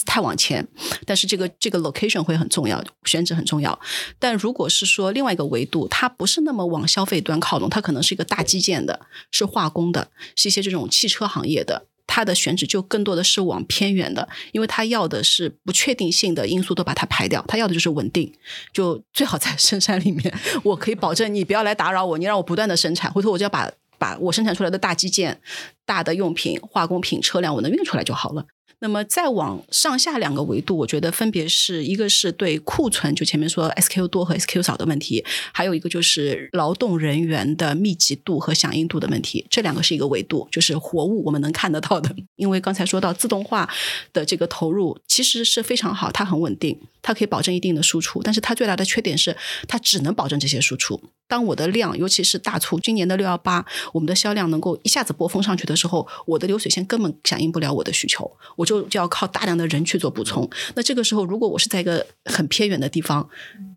[0.05, 0.67] 太往前。
[1.05, 3.79] 但是这个这个 location 会很重要，选址很重要。
[4.19, 18.33] 但如果是说另外一个维度，它不是那么往消费端靠拢，它可能是一个大基建的，是化工的，是一些这种汽车行业的，它的选址就更多的是往偏远的，因为它要的是不确定性的因素都把它排掉，它要的就是稳定，
[18.71, 23.71] 就最好在深山里面，我可以保证你不要来打扰我，你让我不断的生产，回头我就要把。
[23.99, 25.39] 把我生产出来的大基建、
[25.85, 28.45] 大的用品、化工品、车辆，我能运出来就好了。
[28.83, 39.47] 那么再往上下两个维度，我觉得分别是一个是对库存，就前面说 SQ 多和 SQ 少的问题，还有一个就是劳动人员的密集度和响应度的问题。
[39.49, 42.13] 这两个是一个维度，就是活物我们能看得到的。
[42.35, 43.69] 因为刚才说到自动化
[44.11, 51.01] 的这个投入其实是非常好，它很稳定，它可以保证一定的输出，但是它最大的缺点是它只能保证这些输出。
[51.33, 60.47] 当我的量，尤其是大促，今年的六幺八，我们的销量能够一下子波峰上去的时候，我的流水线根本响应不了我的需求，我就就要靠大量的人去做补充。
[60.75, 63.27] 那这个时候，如果我是在一个很偏远的地方，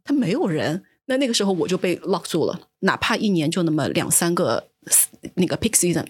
[0.04, 4.68] 它没有人，那那个时候我就被 lock 住了，哪怕一年就那么两三个
[5.36, 6.04] 那个 peak season。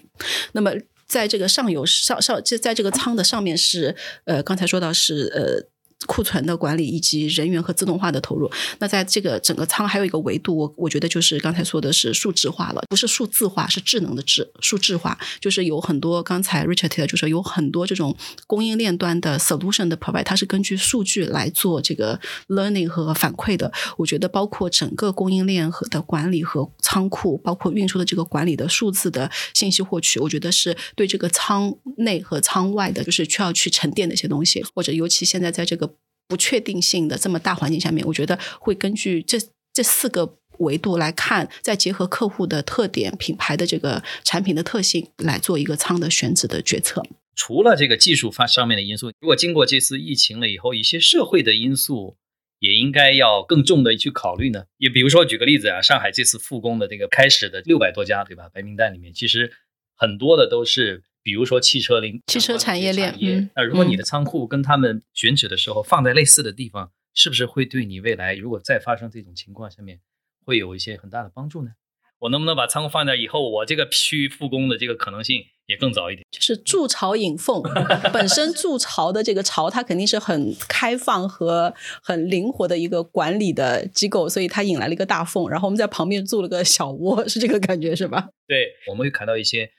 [0.51, 0.73] 那么
[1.07, 5.69] 在这个上游上上就在这个仓的上面是呃，刚才说到是呃。
[6.05, 23.71] 库存的管理以及人员和自动化的投入，那在这个整个仓还有一个维度，我我觉得就是刚才说的是数字化了，不是数字化，是智能的智，数字化就是有很多刚才 Richard 提的，就是有很多这种供应链端的 solution 的 provide，它是根据数据来做这个 learning 和反馈的。
[23.97, 35.87] 我觉得包括整个供应链和的管理和仓库，包括运输的这个管理的数字的信息获取，我觉得是对这个仓内和仓外的，就是需要去沉淀的一些东西，或者尤其现在在这个。
[36.27, 39.37] 不确定性的这么大环境下面，我觉得会根据这
[39.73, 47.03] 这四个维度来看，再结合客户的特点、品牌的这个产品的特性来做一个仓的选址的决策。
[47.35, 52.17] 除了这个技术方上面的因素，如果经过这次疫情了以后，一些社会的因素
[52.59, 54.65] 也应该要更重的去考虑呢。
[54.77, 58.49] 也比如说举个例子啊，上海这次复工的这个开始的六百多家，对吧？
[58.53, 59.53] 白名单里面其实
[59.95, 61.03] 很多的都是。
[61.27, 69.99] 比如说汽车零汽车产业链，嗯，那如果你的仓库跟他们选址的时候放在类似的地方，是不是会对你未来如果再发生这种情况下面
[70.45, 71.71] 会有一些很大的帮助呢？
[72.19, 76.25] 我能不能把仓库放在以后，我这个区域复工的这个可能性也更早一点？
[76.31, 77.61] 就是筑巢引凤，
[78.13, 88.29] 本身筑巢的这个巢，它肯定是很开放和很灵活的一个管理的机构，所以它引来了一个大凤，然后我们在旁边筑了个小窝，是这个感觉是吧？
[88.47, 89.69] 对，我们会看到一些。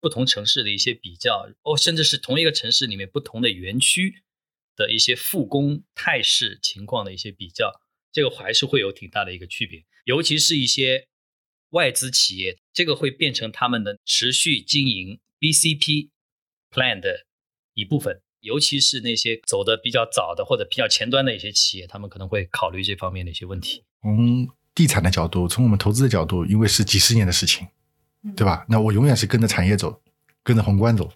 [0.00, 4.22] 不同城市的一些比较，哦，甚至是同一个城市里面不同的园区
[4.76, 7.80] 的一些复工态势情况的一些比较，
[8.12, 9.84] 这个还是会有挺大的一个区别。
[10.04, 11.08] 尤其是一些
[11.70, 16.10] 外资企业，这个会变成他们的持续经营 BCP
[16.70, 17.26] plan 的
[17.74, 18.22] 一部分。
[18.40, 23.82] 尤其是那些走的比较早的或者比较前端的一些企业，他们可能会考虑这方面的一些问题。
[24.00, 27.66] 从地产的角度，从我们投资的角度，因为是几十年的事情。
[28.36, 28.64] 对吧？
[28.68, 30.00] 那我永远是跟着产业走，
[30.42, 31.10] 跟着宏观走，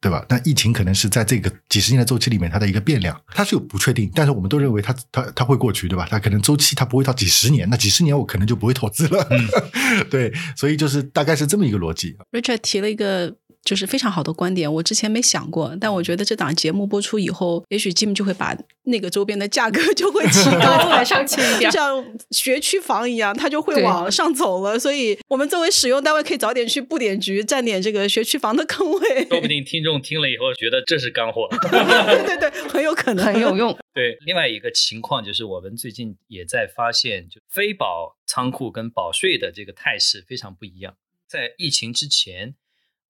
[0.00, 0.24] 对吧？
[0.28, 6.06] 但疫情可能是在这个几十年的周期里面，它的一个变量，它是有不确定，但是我们都认为它它它会过去，对吧？
[6.10, 9.28] 它可能周期它不会到几十年，那几十年我可能就不会投资了。
[10.10, 12.16] 对，所以就是大概是这么一个逻辑。
[12.32, 13.36] Richard 提了一个。
[13.70, 18.52] 就是非常好的观点，我之前没想过，但我觉得这档节目播出以后，也许 Jim 就会把
[18.86, 24.76] 那个周边的价格 就会提高往上去一点，就像学区房一样，它就会往上走了。
[24.76, 29.28] 所以，我们作为使用单位，可以早点去布点局，占点这个学区房的坑位。
[29.28, 31.48] 说不定听众听了以后觉得这是干货。
[31.70, 33.78] 对对对，很有可能，很有用。
[33.94, 40.96] 对，另外一个情况就是，我们最近也在发现，就非保仓库跟保税的这个态势非常不一样。
[41.28, 42.56] 在疫情之前，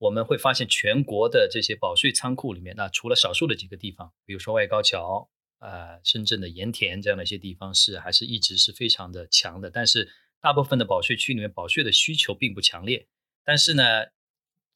[0.01, 5.29] 我们会发现全国的这些保税仓库里面，那除了少数的几个地方，比如说外高桥、
[5.59, 10.09] 呃深圳的盐田这样的一些地方是还是一直是非常的强的，但是
[10.41, 13.07] 大部分的保税区里面保税的需求并不强烈。
[13.45, 14.07] 但是呢，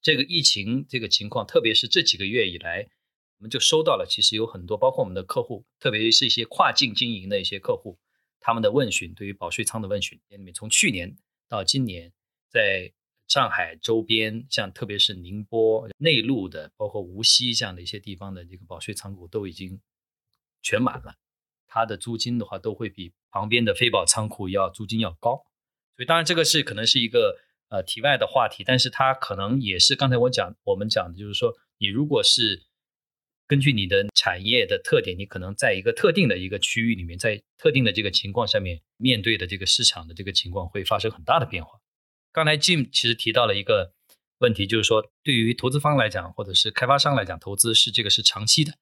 [0.03, 2.87] 这个疫情这个情况，特别是这几个月以来，
[3.39, 7.99] 我们就收到了，其实有很多，包括我们的客户，特别是一些跨境经营的一些客户，
[8.41, 11.17] 他们的问询，对于保税仓的问询，里面从去年
[11.49, 12.13] 到今年，
[12.51, 12.93] 在
[13.27, 19.81] 上海周边，像特别是宁波内陆的，包括无锡这样的一些地方的这个保税仓库都已经
[20.63, 21.15] 全满了，
[21.67, 25.45] 它的租金的话都会比旁边的非保仓库要租金要高，
[25.97, 32.63] 所以当然这个是可能是一个呃题外的话题，但是它可能也是刚才我讲我们讲的就是说，你如果是
[33.47, 41.81] 根据你的产业的特点，你可能在一个特定的一个区域里面，在特定的这个情况下面，面对的这个市场的这个情况会发生很大的变化。
[42.35, 43.93] 刚才 Jim 其实提到了一个
[44.39, 48.73] 问题，就是说对于投资方来讲，或者是开发商来讲，投资是这个是长期的，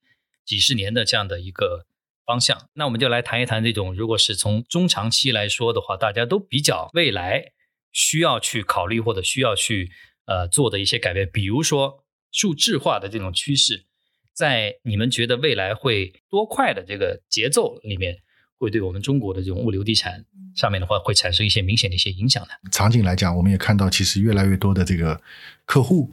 [0.47, 1.85] 几十年的这样的一个
[2.25, 2.71] 方向。
[2.73, 7.53] 那我们就来谈一谈这种，如果是从中长期来说的话，大家都比较未来
[7.93, 9.91] 需要去考虑或者需要去
[10.25, 13.85] 呃做的一些改变，比如说数字化的这种趋势。
[14.33, 18.23] 在你们觉得未来会多快的这个节奏里面，
[18.63, 22.51] 会对我们中国的这种物流地产上面的话，会产生一些明显的一些影响的？
[22.71, 25.21] 场景来讲，我们也看到，其实越来越多的这个
[25.67, 26.09] 客户，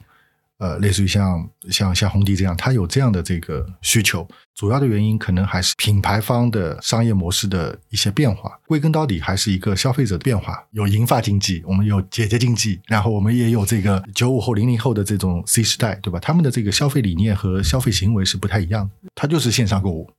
[0.58, 4.26] 呃，类似于像像像红迪这样，他有这样的这个需求。
[4.56, 8.58] 主要的原因可能还是品牌方的商业模式的一些变化。
[8.66, 10.66] 归根到底，还是一个消费者的变化。
[10.72, 16.18] 有银发经济，我们有姐姐经济，然后我们也有这个九五后、零零后的这种 C 时代，对吧？
[16.18, 20.10] 他们的这个消费理念和消费行为是不太一样的，它就是线上购物。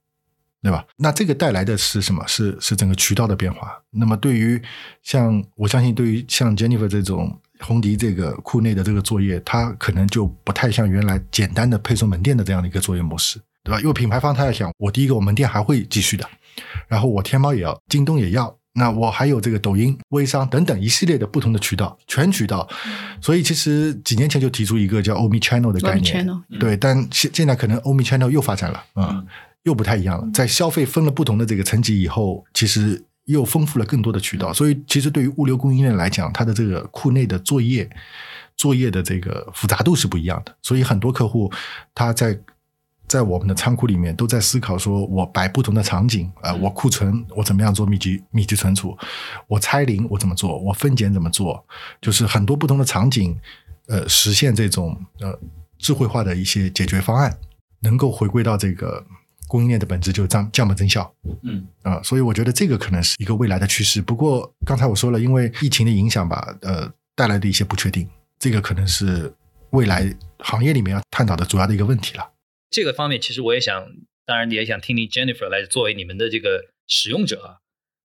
[0.62, 0.86] 对吧？
[0.97, 2.24] 那这个带来的是什么？
[2.28, 3.76] 是是整个渠道的变化。
[3.89, 4.62] 那么对于
[5.01, 13.80] 像我相信，对于像 Jennifer 这种红迪这个库内的这个作业，它可能就不太像原来简单的配送门店的这样的一个作业模式，对吧？
[13.82, 16.30] 因为品牌方他要想，我第一个我门店还会继续的，
[16.88, 22.70] 然后我天猫也要，京东也要，那我还有这个抖音、微商等等一系列的不同的渠道，全渠道。
[23.20, 26.28] 所以其实几年前就提出一个叫 Omni Channel 的概念
[26.59, 29.09] 对，但现现在可能 Omni Channel 又发展了啊。
[29.12, 29.28] 嗯
[29.64, 34.51] 又不太一样了，在消费分了不同的这个层级以后，其实又丰富了更多的渠道。
[34.51, 37.88] 所以，其实对于物流供应链来讲，它的这个库内的作业
[38.57, 40.55] 作业的这个复杂度是不一样的。
[40.64, 41.51] 所以，很多客户
[41.93, 42.36] 他在
[43.07, 48.97] 在我们的仓库里面都在思考：说我摆不同的场景，呃，我库存我怎么样做密集密集存储，
[49.47, 51.64] 我拆零我怎么做，我分拣怎么做，
[52.01, 53.38] 就是很多不同的场景，
[53.88, 55.38] 呃，实现这种呃
[55.78, 57.38] 智慧化的一些解决方案，
[57.82, 59.05] 能够回归到这个。
[59.52, 64.02] 供应链的本质就是降降本增效，嗯啊、呃，所以我觉得这个可能是一个未来的趋势。
[64.02, 69.36] 不过刚才我说了，因为疫情的影响吧，呃，带来的一些不确定，这个可能是
[69.72, 72.32] 未来行业里面要探讨的主要的一个问题了。
[72.70, 73.86] 这个方面，其实我也想，
[74.26, 77.60] 当然也想听听 Jennifer 来作为你们的这个使用者啊，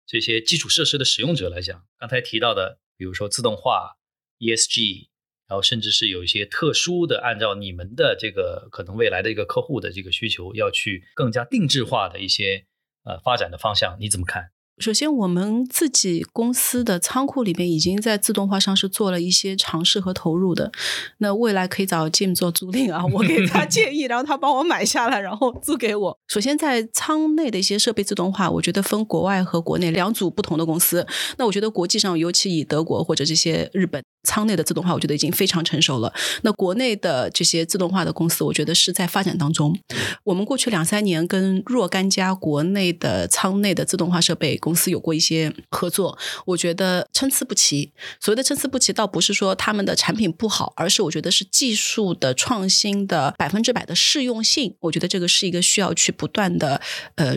[0.04, 3.94] 这些基础设施的使用者来讲，刚才提到的，比如说自动化、
[4.40, 5.06] ESG。
[5.48, 12.64] 然后甚至是有一些特殊的，按照你们的这个可能未来的一个客户的这个需求，要去更加定制化的一些
[13.04, 14.50] 呃发展的方向，你怎么看？
[14.78, 20.70] 首先，我们自己公司的仓库里面已经在自动化上是做了一些尝试和投入的。
[21.16, 26.18] 那未来可以找 Jim 做租赁啊，我给他建议， 然后他帮我买下来，然后租给我。
[26.28, 31.06] 首先，在仓内的一些设备自动化，我觉得分国外和国内两组不同的公司。
[31.38, 36.12] 那我觉得国际上，尤其以德国或者这些日本仓内的自动化，我觉得已经非常成熟了。
[36.42, 39.78] 那国内的这些自动化的公司，我觉得是在发展当中。
[40.24, 47.92] 我们过去两三年跟若干家国内的仓内的自动化设备公司有过一些合作，我觉得参差不齐。
[48.20, 54.74] 所谓的参差不齐，倒不是说他们的产品不好，而是我觉得是技术的创新的百分之百的适用性。
[54.80, 56.80] 我觉得这个是一个需要去不断的
[57.14, 57.36] 呃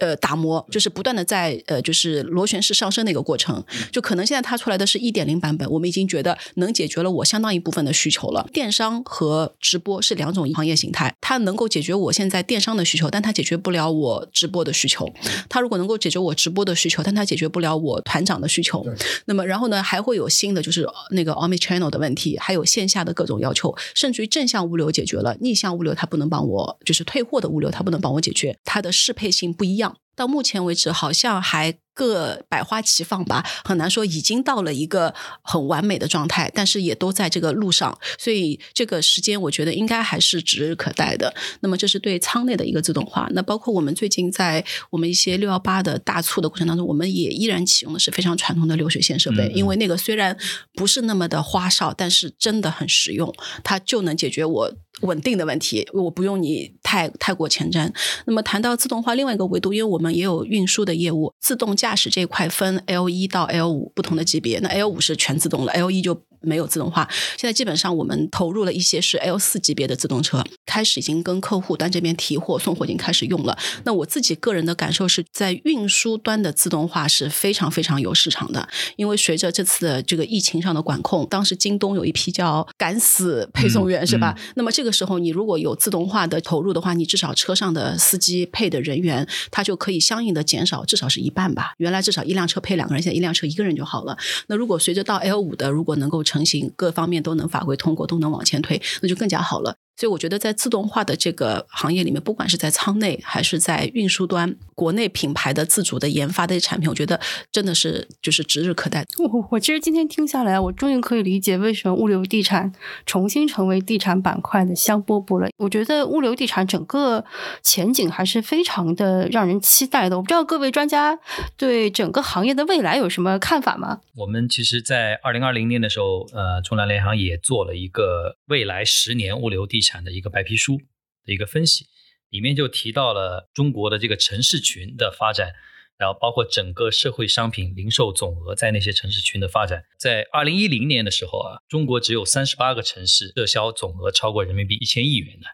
[0.00, 3.64] 呃打磨，就是不断的在呃就是螺旋式上升的一个过程。
[3.92, 8.48] 就可能现在它出来的是一点零版本，我们已经觉得能解决了我相当一部分的需求了。
[8.52, 15.08] 电商和直播是两种行业形态，它能够解决我现在电商的需求，但它解决不了我直播的需求。
[15.48, 18.84] 它如果能够解决我直播的需求，但它解决不了我团长的需求。
[19.26, 29.96] 那么，然后呢，还会有新的就是那个 omni channel 的问题，还有线下的各种要求，甚至于正向物流解决了，逆向物流它不能帮我，就是退货的物流它不能帮我解决，它的适配性不一样。
[30.16, 41.34] 到目前为止，好像还各百花齐放吧，很难说已经到了一个很完美的状态，但是也都在这个路上，所以这个时间我觉得应该还是指日可待的。
[41.58, 50.38] 那么这是对仓内的一个自动化，那包括我们最近在我们一些六幺八的大促的过程当中，我们也依然启用的是非常传统的流水线设备，因为那个虽然
[50.74, 53.34] 不是那么的花哨，但是真的很实用，
[53.64, 54.72] 它就能解决我。
[55.02, 57.92] 稳定的问题，我不用你太太过前瞻。
[58.26, 66.22] 那么谈到自动化另外一个维度，因为我们也有运输的业务，自动驾驶这块分 L 一到 L 五不同的级别，那 L 五是全自动了，L 一就。
[66.40, 73.56] 没有自动化，现在基本上我们投入了一些是 L 四级别的自动车，开始已经跟客户端这边提货送货已经开始用了。
[73.84, 84.36] 那我自己个人的感受是在运输端的自动化是非常非常有市场的，因为随着这次的这个疫情上的管控，当时京东有一批叫“敢死配送员”是吧？
[84.54, 91.74] 那么这个时候你如果有自动化的投入的话，你至少车上的司机配的人员，他就可以相应的减少至少是一半吧。
[91.78, 94.16] 原来至少一辆车配两个人，现在一辆车一个人就好了。
[94.46, 99.76] 那如果随着到 L 五的，如果能够成型，各方面都能法规通过，都能往前推，那就更加好了。
[99.98, 107.20] 所以我觉得，在自动化的这个行业里面，不管是在仓内还是在运输端，国内品牌的自主的研发的产品，我觉得
[107.50, 109.04] 真的是就是指日可待。
[109.18, 112.72] 我我其实今天听下来，我终于可以理解为什么物流地产
[113.06, 115.48] 重新成为地产板块的香饽饽了。
[115.56, 117.24] 我觉得物流地产整个
[117.64, 120.16] 前景还是非常的让人期待的。
[120.16, 121.18] 我不知道各位专家
[121.56, 123.98] 对整个行业的未来有什么看法吗？
[124.14, 129.87] 我们其实，在二零二零年的时候，呃，中粮联行也做了一个未来十年物流地产。
[129.88, 130.78] 产的一个白皮书
[131.24, 131.86] 的一个分析，
[132.28, 135.54] 里面就提到了中国的这个城市群的发展，
[135.96, 139.84] 然后包括整个社会商品零售总额在那些城市群的发展。
[139.98, 145.46] 在二零一零年的时候啊，中国只有三十八个城市社销总额超过人民币一千亿元的，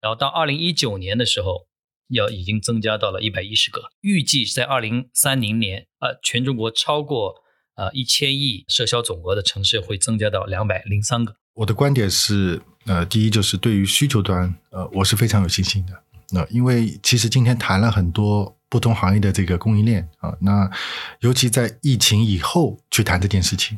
[0.00, 1.66] 然后到二零一九年的时候，
[2.08, 7.34] 要已经增加到了一百一十个，预计在二零三零年，呃，全中国超过
[7.74, 11.36] 呃一千亿社销总额的城市会增加到两百零三个。
[11.58, 15.92] 我的观点是，呃，第一就是对于需求端，呃，我是非常有信心的。
[16.30, 20.70] 那因为其实今天谈了很多不同行业的这个供应链啊，那
[21.18, 23.76] 尤其在疫情以后去谈这件事情，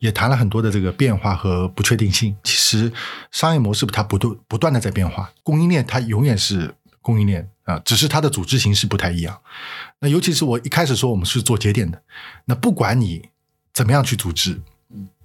[0.00, 2.36] 也谈了很多的这个变化和不确定性。
[2.44, 2.92] 其实
[3.30, 9.40] 商业模式它不断不断的在变化，供应链它永远是供应链啊，只是它的组织形式不太一样。
[10.00, 12.02] 那尤其是我一开始说我们是做节点的，
[12.44, 13.30] 那不管你
[13.72, 14.60] 怎么样去组织，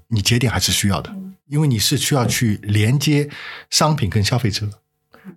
[0.09, 1.15] 你节点还是需要的。
[1.47, 3.27] 因为你是需要去连接
[3.71, 4.69] 商品跟消费者，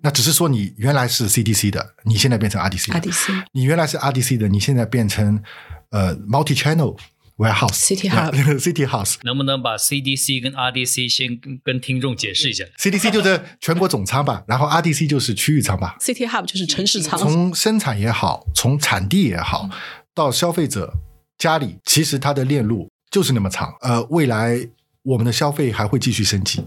[0.02, 2.92] 那只是说你原来是 CDC 的，你现在变成 RDC。
[2.92, 5.42] RDC，你原来是 RDC 的，你现在变成
[5.88, 6.98] 呃 multi channel
[7.38, 7.72] warehouse。
[7.72, 8.32] City House。
[8.60, 9.16] City House。
[9.22, 15.96] 能不能把 CDC 跟 RDC 先跟跟听众解释一下？CDC 就是全国总仓吧，然后 RDC 就是区域仓吧。
[15.98, 17.18] City Hub 就是城市仓。
[17.18, 19.70] 从生产也好，从产地也好，
[20.14, 20.92] 到消费者
[21.38, 23.72] 家里，其实它的链路就是那么长。
[23.82, 24.68] 呃，未来。
[25.04, 26.62] 我们的消费还会继续升级，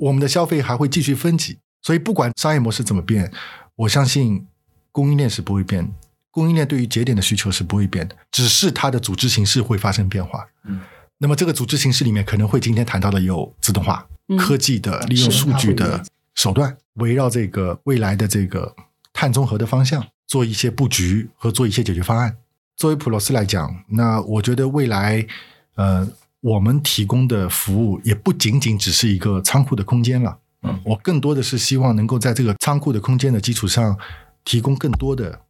[0.00, 3.32] 我们的消费还会继续分级，所以不管商业模式怎么变，
[3.76, 4.44] 我相信
[4.90, 5.88] 供应链是不会变，
[6.32, 10.44] 供应链对于节点的需求是不会变的，只是它的组织形式会发生变化。
[10.64, 10.80] 嗯，
[11.18, 14.04] 那么这个组织形式里面可能会今天谈到的有自动化、
[14.36, 16.04] 科技的利用数据的
[16.34, 18.74] 手段，围绕这个未来的这个
[19.12, 22.36] 碳中和的方向做一些布局和做一些解决方案。
[22.76, 25.26] 作为普罗斯来讲，那我觉得未来，
[25.74, 26.08] 呃。
[26.42, 33.98] 我们提供的服务也不仅仅只是一个仓库的空间了，嗯，我更多的是希望能够在这个仓库的空间的基础上，
[34.44, 35.40] 提供更多的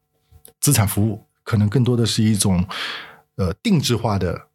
[0.59, 2.64] 资产服务，可能更多的是一种
[3.35, 4.47] 呃定制化的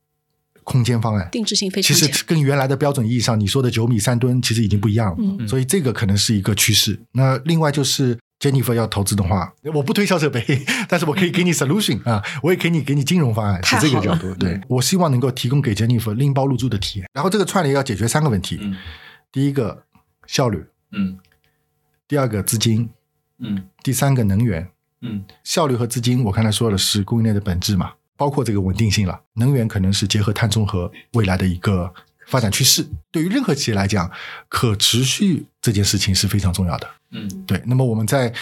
[0.63, 2.07] 空间方案，定制性非常强。
[2.07, 6.99] 其实跟原来的标准意义上你说的九米三吨其实已经不一样了，嗯，所以这个可能是一个趋势。
[7.11, 8.17] 那另外就是。
[8.41, 10.43] Jennifer 要投资的话，我不推销设备，
[10.89, 14.33] 但是我可以给你 solution 啊，我也可以给你金融方案，是这个角度。
[14.33, 17.07] 对我希望能够提供给 Jennifer 拎包入住的体验。
[17.13, 18.59] 然后这个串联要解决三个问题，
[19.31, 19.83] 第一个
[20.25, 21.19] 效率，嗯，
[22.07, 22.89] 第二个资金，
[23.37, 24.67] 嗯，第三个能源，
[25.01, 29.21] 嗯，效率和资金，我刚才说的是供应链的本质嘛，包括这个稳定性了。
[29.35, 31.93] 能源可能是结合碳中和未来的一个
[32.31, 32.83] 发展趋势。
[33.11, 34.09] 对于任何企业来讲，
[34.47, 36.87] 可持续这件事情是非常重要的。
[37.11, 37.61] 嗯，对。
[37.65, 38.33] 那么我们在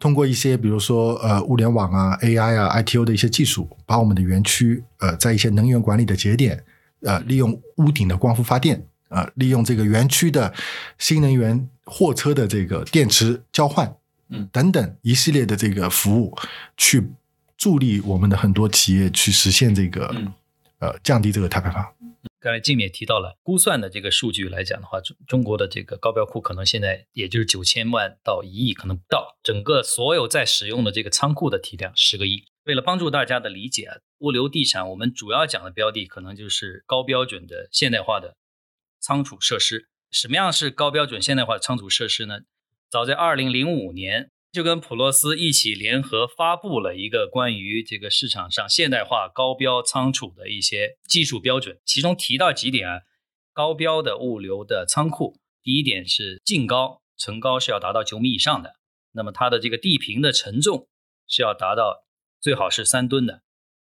[0.00, 6.62] 通过一些，比如说呃，物联网啊、AI 啊、ITO 的一些技术，把我们的园区呃，在一些能源管理的节点
[7.02, 10.52] 呃，利用屋顶的光伏发电，呃，利用这个园区的
[10.98, 13.94] 新能源货车的这个电池交换，
[14.30, 16.36] 嗯，等等一系列的这个服务，
[16.76, 17.08] 去
[17.56, 20.32] 助力我们的很多企业去实现这个、嗯
[20.78, 21.86] 呃降低这个碳排放。
[22.38, 29.38] 刚才静也提到了，估算的这个数据来讲的话，中中国的这个高标库可能现在也就是九千万到一亿，可能不到。
[29.42, 32.44] 整个所有在使用的这个仓库的体量十个亿。
[32.64, 38.36] 为了帮助大家的理解啊，物流地产我们主要讲的标的可能就是高标准的现代化的
[39.00, 39.88] 仓储设施。
[40.10, 42.40] 什么样是高标准现代化的仓储设施呢？
[42.90, 53.00] 早在二零零五年，就跟普洛斯一起联合发布了一个关于这个市场上现代化高标仓储的一些技术标准，其中提到几点啊，
[53.52, 58.76] 高标的物流的仓库，第一点是净高层高是要达到九米以上的，
[59.12, 60.88] 那么它的这个地坪的承重
[61.28, 62.06] 是要达到
[62.40, 63.42] 最好是三吨的，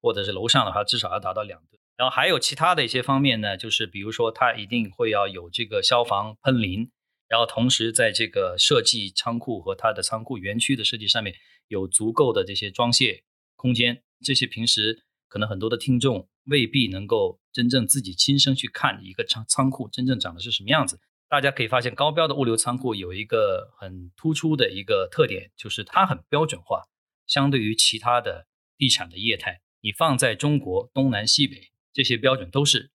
[0.02, 1.80] 或者是楼上的话至少要达到两吨。
[1.96, 6.90] 然后还有其他的一些方面呢，就是比如说它一定会要有这个消防喷淋，
[7.28, 11.36] 然后同时在这个设计仓库和它的仓库园区的设计上面
[11.68, 13.24] 有足够的这些装卸
[13.56, 21.00] 空间，这些平时可能很多的听众未必能够真正自己亲身去看一个仓仓库真正长的是什么样子。
[21.28, 26.84] 大家可以发现，高标的物流仓库有一个很突出的一个特点，就是它很标准化，
[27.26, 28.46] 相对于其他的
[28.78, 32.92] 地产的业态，你放在中国东南西北这些标准都是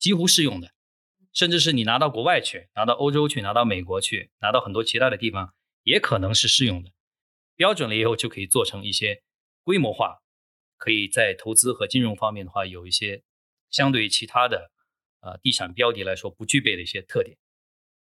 [0.00, 0.72] 几乎适用的。
[1.32, 5.54] 甚至是你拿到国外去，拿到欧洲去，拿到美国去，拿到很多其他的地方，
[5.84, 6.90] 也可能是适用的。
[7.54, 9.22] 标准了以后，就可以做成一些
[9.62, 10.18] 规模化，
[10.76, 13.22] 可以在投资和金融方面的话，有一些
[13.70, 14.70] 相对于其他的
[15.20, 17.36] 呃地产标的来说不具备的一些特点。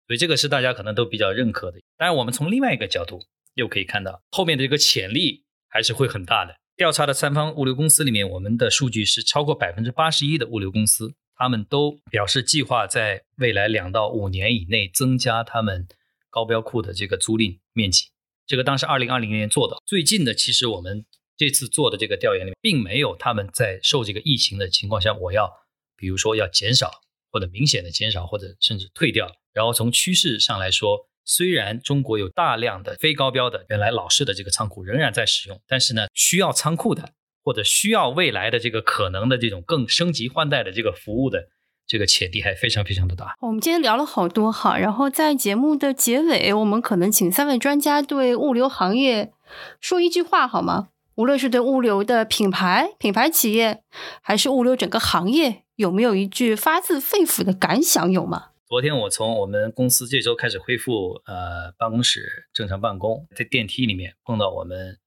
[0.06, 1.80] 所以这个是大家可能都比较认可的。
[1.96, 3.20] 当然，我们从另外一个角度
[3.54, 6.56] 又可以看到，后面的这个潜力还是会很大的。
[6.76, 11.14] 调查的三方物流公司里面，我们的数据是超过百分之八十一的物流公司。
[11.39, 15.86] 他们都表示计划在未来两到五年以内增加他们
[16.28, 18.09] 高标库的这个租赁面积。
[18.45, 25.49] 这个当时二零二零年做的，最近的其实我们这次做的这个调研里面，并没有他们在受这个疫情的情况下，我要
[25.97, 26.91] 比如说要减少
[27.30, 29.30] 或者明显的减少或者甚至退掉。
[29.53, 37.12] 然后从趋势上来说，虽然中国有大量的非高标的原来老式的这个仓库仍然在使用，但是呢，需要仓库的。
[37.43, 41.49] 或者需要未来的这个可能的这种更升级换代的这个服务的
[41.86, 43.34] 这个潜力还非常非常的大。
[43.41, 49.32] 我们今天聊了好多哈，然后在节目的结尾，我们可能请三位专家对物流行业
[49.80, 50.89] 说一句话好吗？
[51.14, 53.82] 无论是对物流的品牌、品牌企业，
[54.20, 58.12] 还是物流整个行业，有没有一句发自肺腑的感想？
[58.12, 58.51] 有吗？
[58.68, 64.99] 昨天我从我们公司这周开始恢复呃办公室正常办公，在电梯里面碰到我们。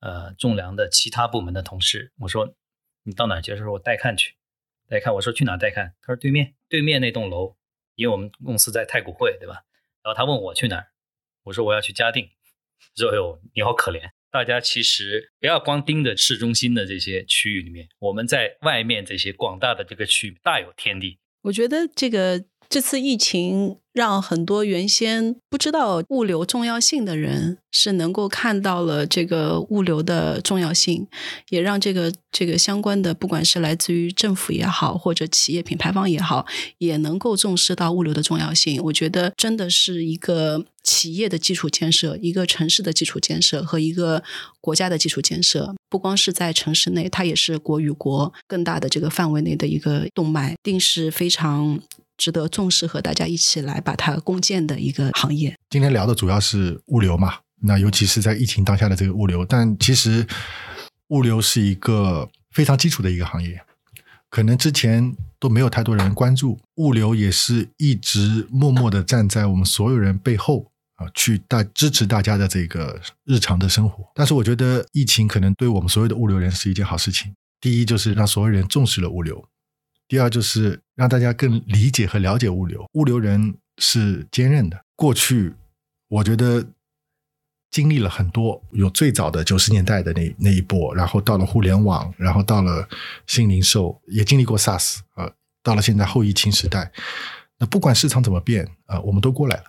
[0.00, 2.54] 呃，种粮的其他部门的同事，我说
[3.04, 3.54] 你到哪去？
[3.56, 4.34] 他说我带看去，
[4.88, 5.14] 带看。
[5.14, 5.94] 我说去哪带看？
[6.02, 7.56] 他说对面，对面那栋楼，
[7.94, 9.64] 因为我们公司在太古汇，对吧？
[10.02, 10.88] 然后他问我去哪儿，
[11.44, 12.30] 我说我要去嘉定。
[12.94, 14.10] 说哎呦，你好可怜。
[14.30, 21.18] 大家其实不要光盯着市中心的这些区域里面，我们在外面这些广大的这个区域大有天地。
[21.42, 23.76] 我觉得这个这次疫情。
[23.96, 31.06] 让很多原先不知道物流重要性的人是能够看到了这个物流的重要性，
[31.48, 36.44] 也让这个这个相关的，不管是来自于政府也好，或者企业品牌方也好，
[36.76, 38.78] 也能够重视到物流的重要性。
[38.84, 44.22] 我觉得真的是一个企业的基础建设，一个城市的基础建设和一个
[44.60, 45.74] 国家的基础建设。
[45.88, 51.80] 不光是在城市内，它也是国与国更大的这个范围内的一个动脉，定是非常。
[52.16, 55.56] 值得重视和大家一起来把它共建的一个行业。
[55.70, 60.26] 今天聊的主要是物流嘛，那尤其是在疫情当下的这个物流，但其实
[61.08, 63.60] 物流是一个非常基础的一个行业，
[64.28, 74.04] 可能之前都没有太多人关注，物流也是一直默默的站在我们所有人背后啊，去大支持大家的这个日常的生活。
[74.14, 79.44] 但是我觉得疫情可能对我们所有的物流人是一件好事情，第一就是让所有人重视了物流。
[80.08, 82.86] 第二就是让大家更理解和了解物流。
[82.92, 84.80] 物流人是坚韧的。
[84.94, 85.54] 过去
[86.08, 86.64] 我觉得
[87.70, 92.88] 经历了很多，有最早的九十年代的那那一波，然后到了互联网，然后到了
[93.26, 95.30] 新零售，也经历过 SaaS 啊，
[95.62, 96.92] 到了现在后疫情时代。
[97.58, 99.64] 那不管市场怎么变啊，我们都过来了。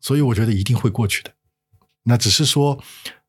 [0.00, 1.32] 所以我觉得一定会过去的。
[2.02, 2.78] 那只是说，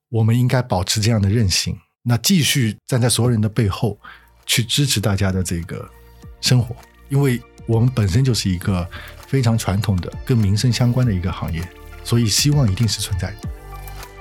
[0.09, 3.97] 我们应该保持这样的韧性，那继续站在所有人的背后，
[4.45, 5.89] 去支持大家的这个。
[6.45, 6.75] 生活，
[7.09, 8.87] 因为我们本身就是一个
[9.25, 11.59] 非常传统的、跟民生相关的一个行业，
[12.03, 13.49] 所以希望一定是存在的。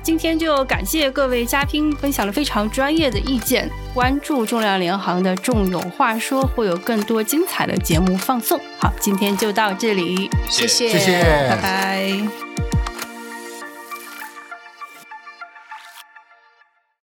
[0.03, 3.71] 今天就感谢各位嘉宾分享了非常专业的意见。
[3.93, 8.59] 关注重量联行的“众有话说”，会有更多精彩的节目放送。
[8.79, 12.84] 好，今天就到这里，谢谢，谢谢拜拜。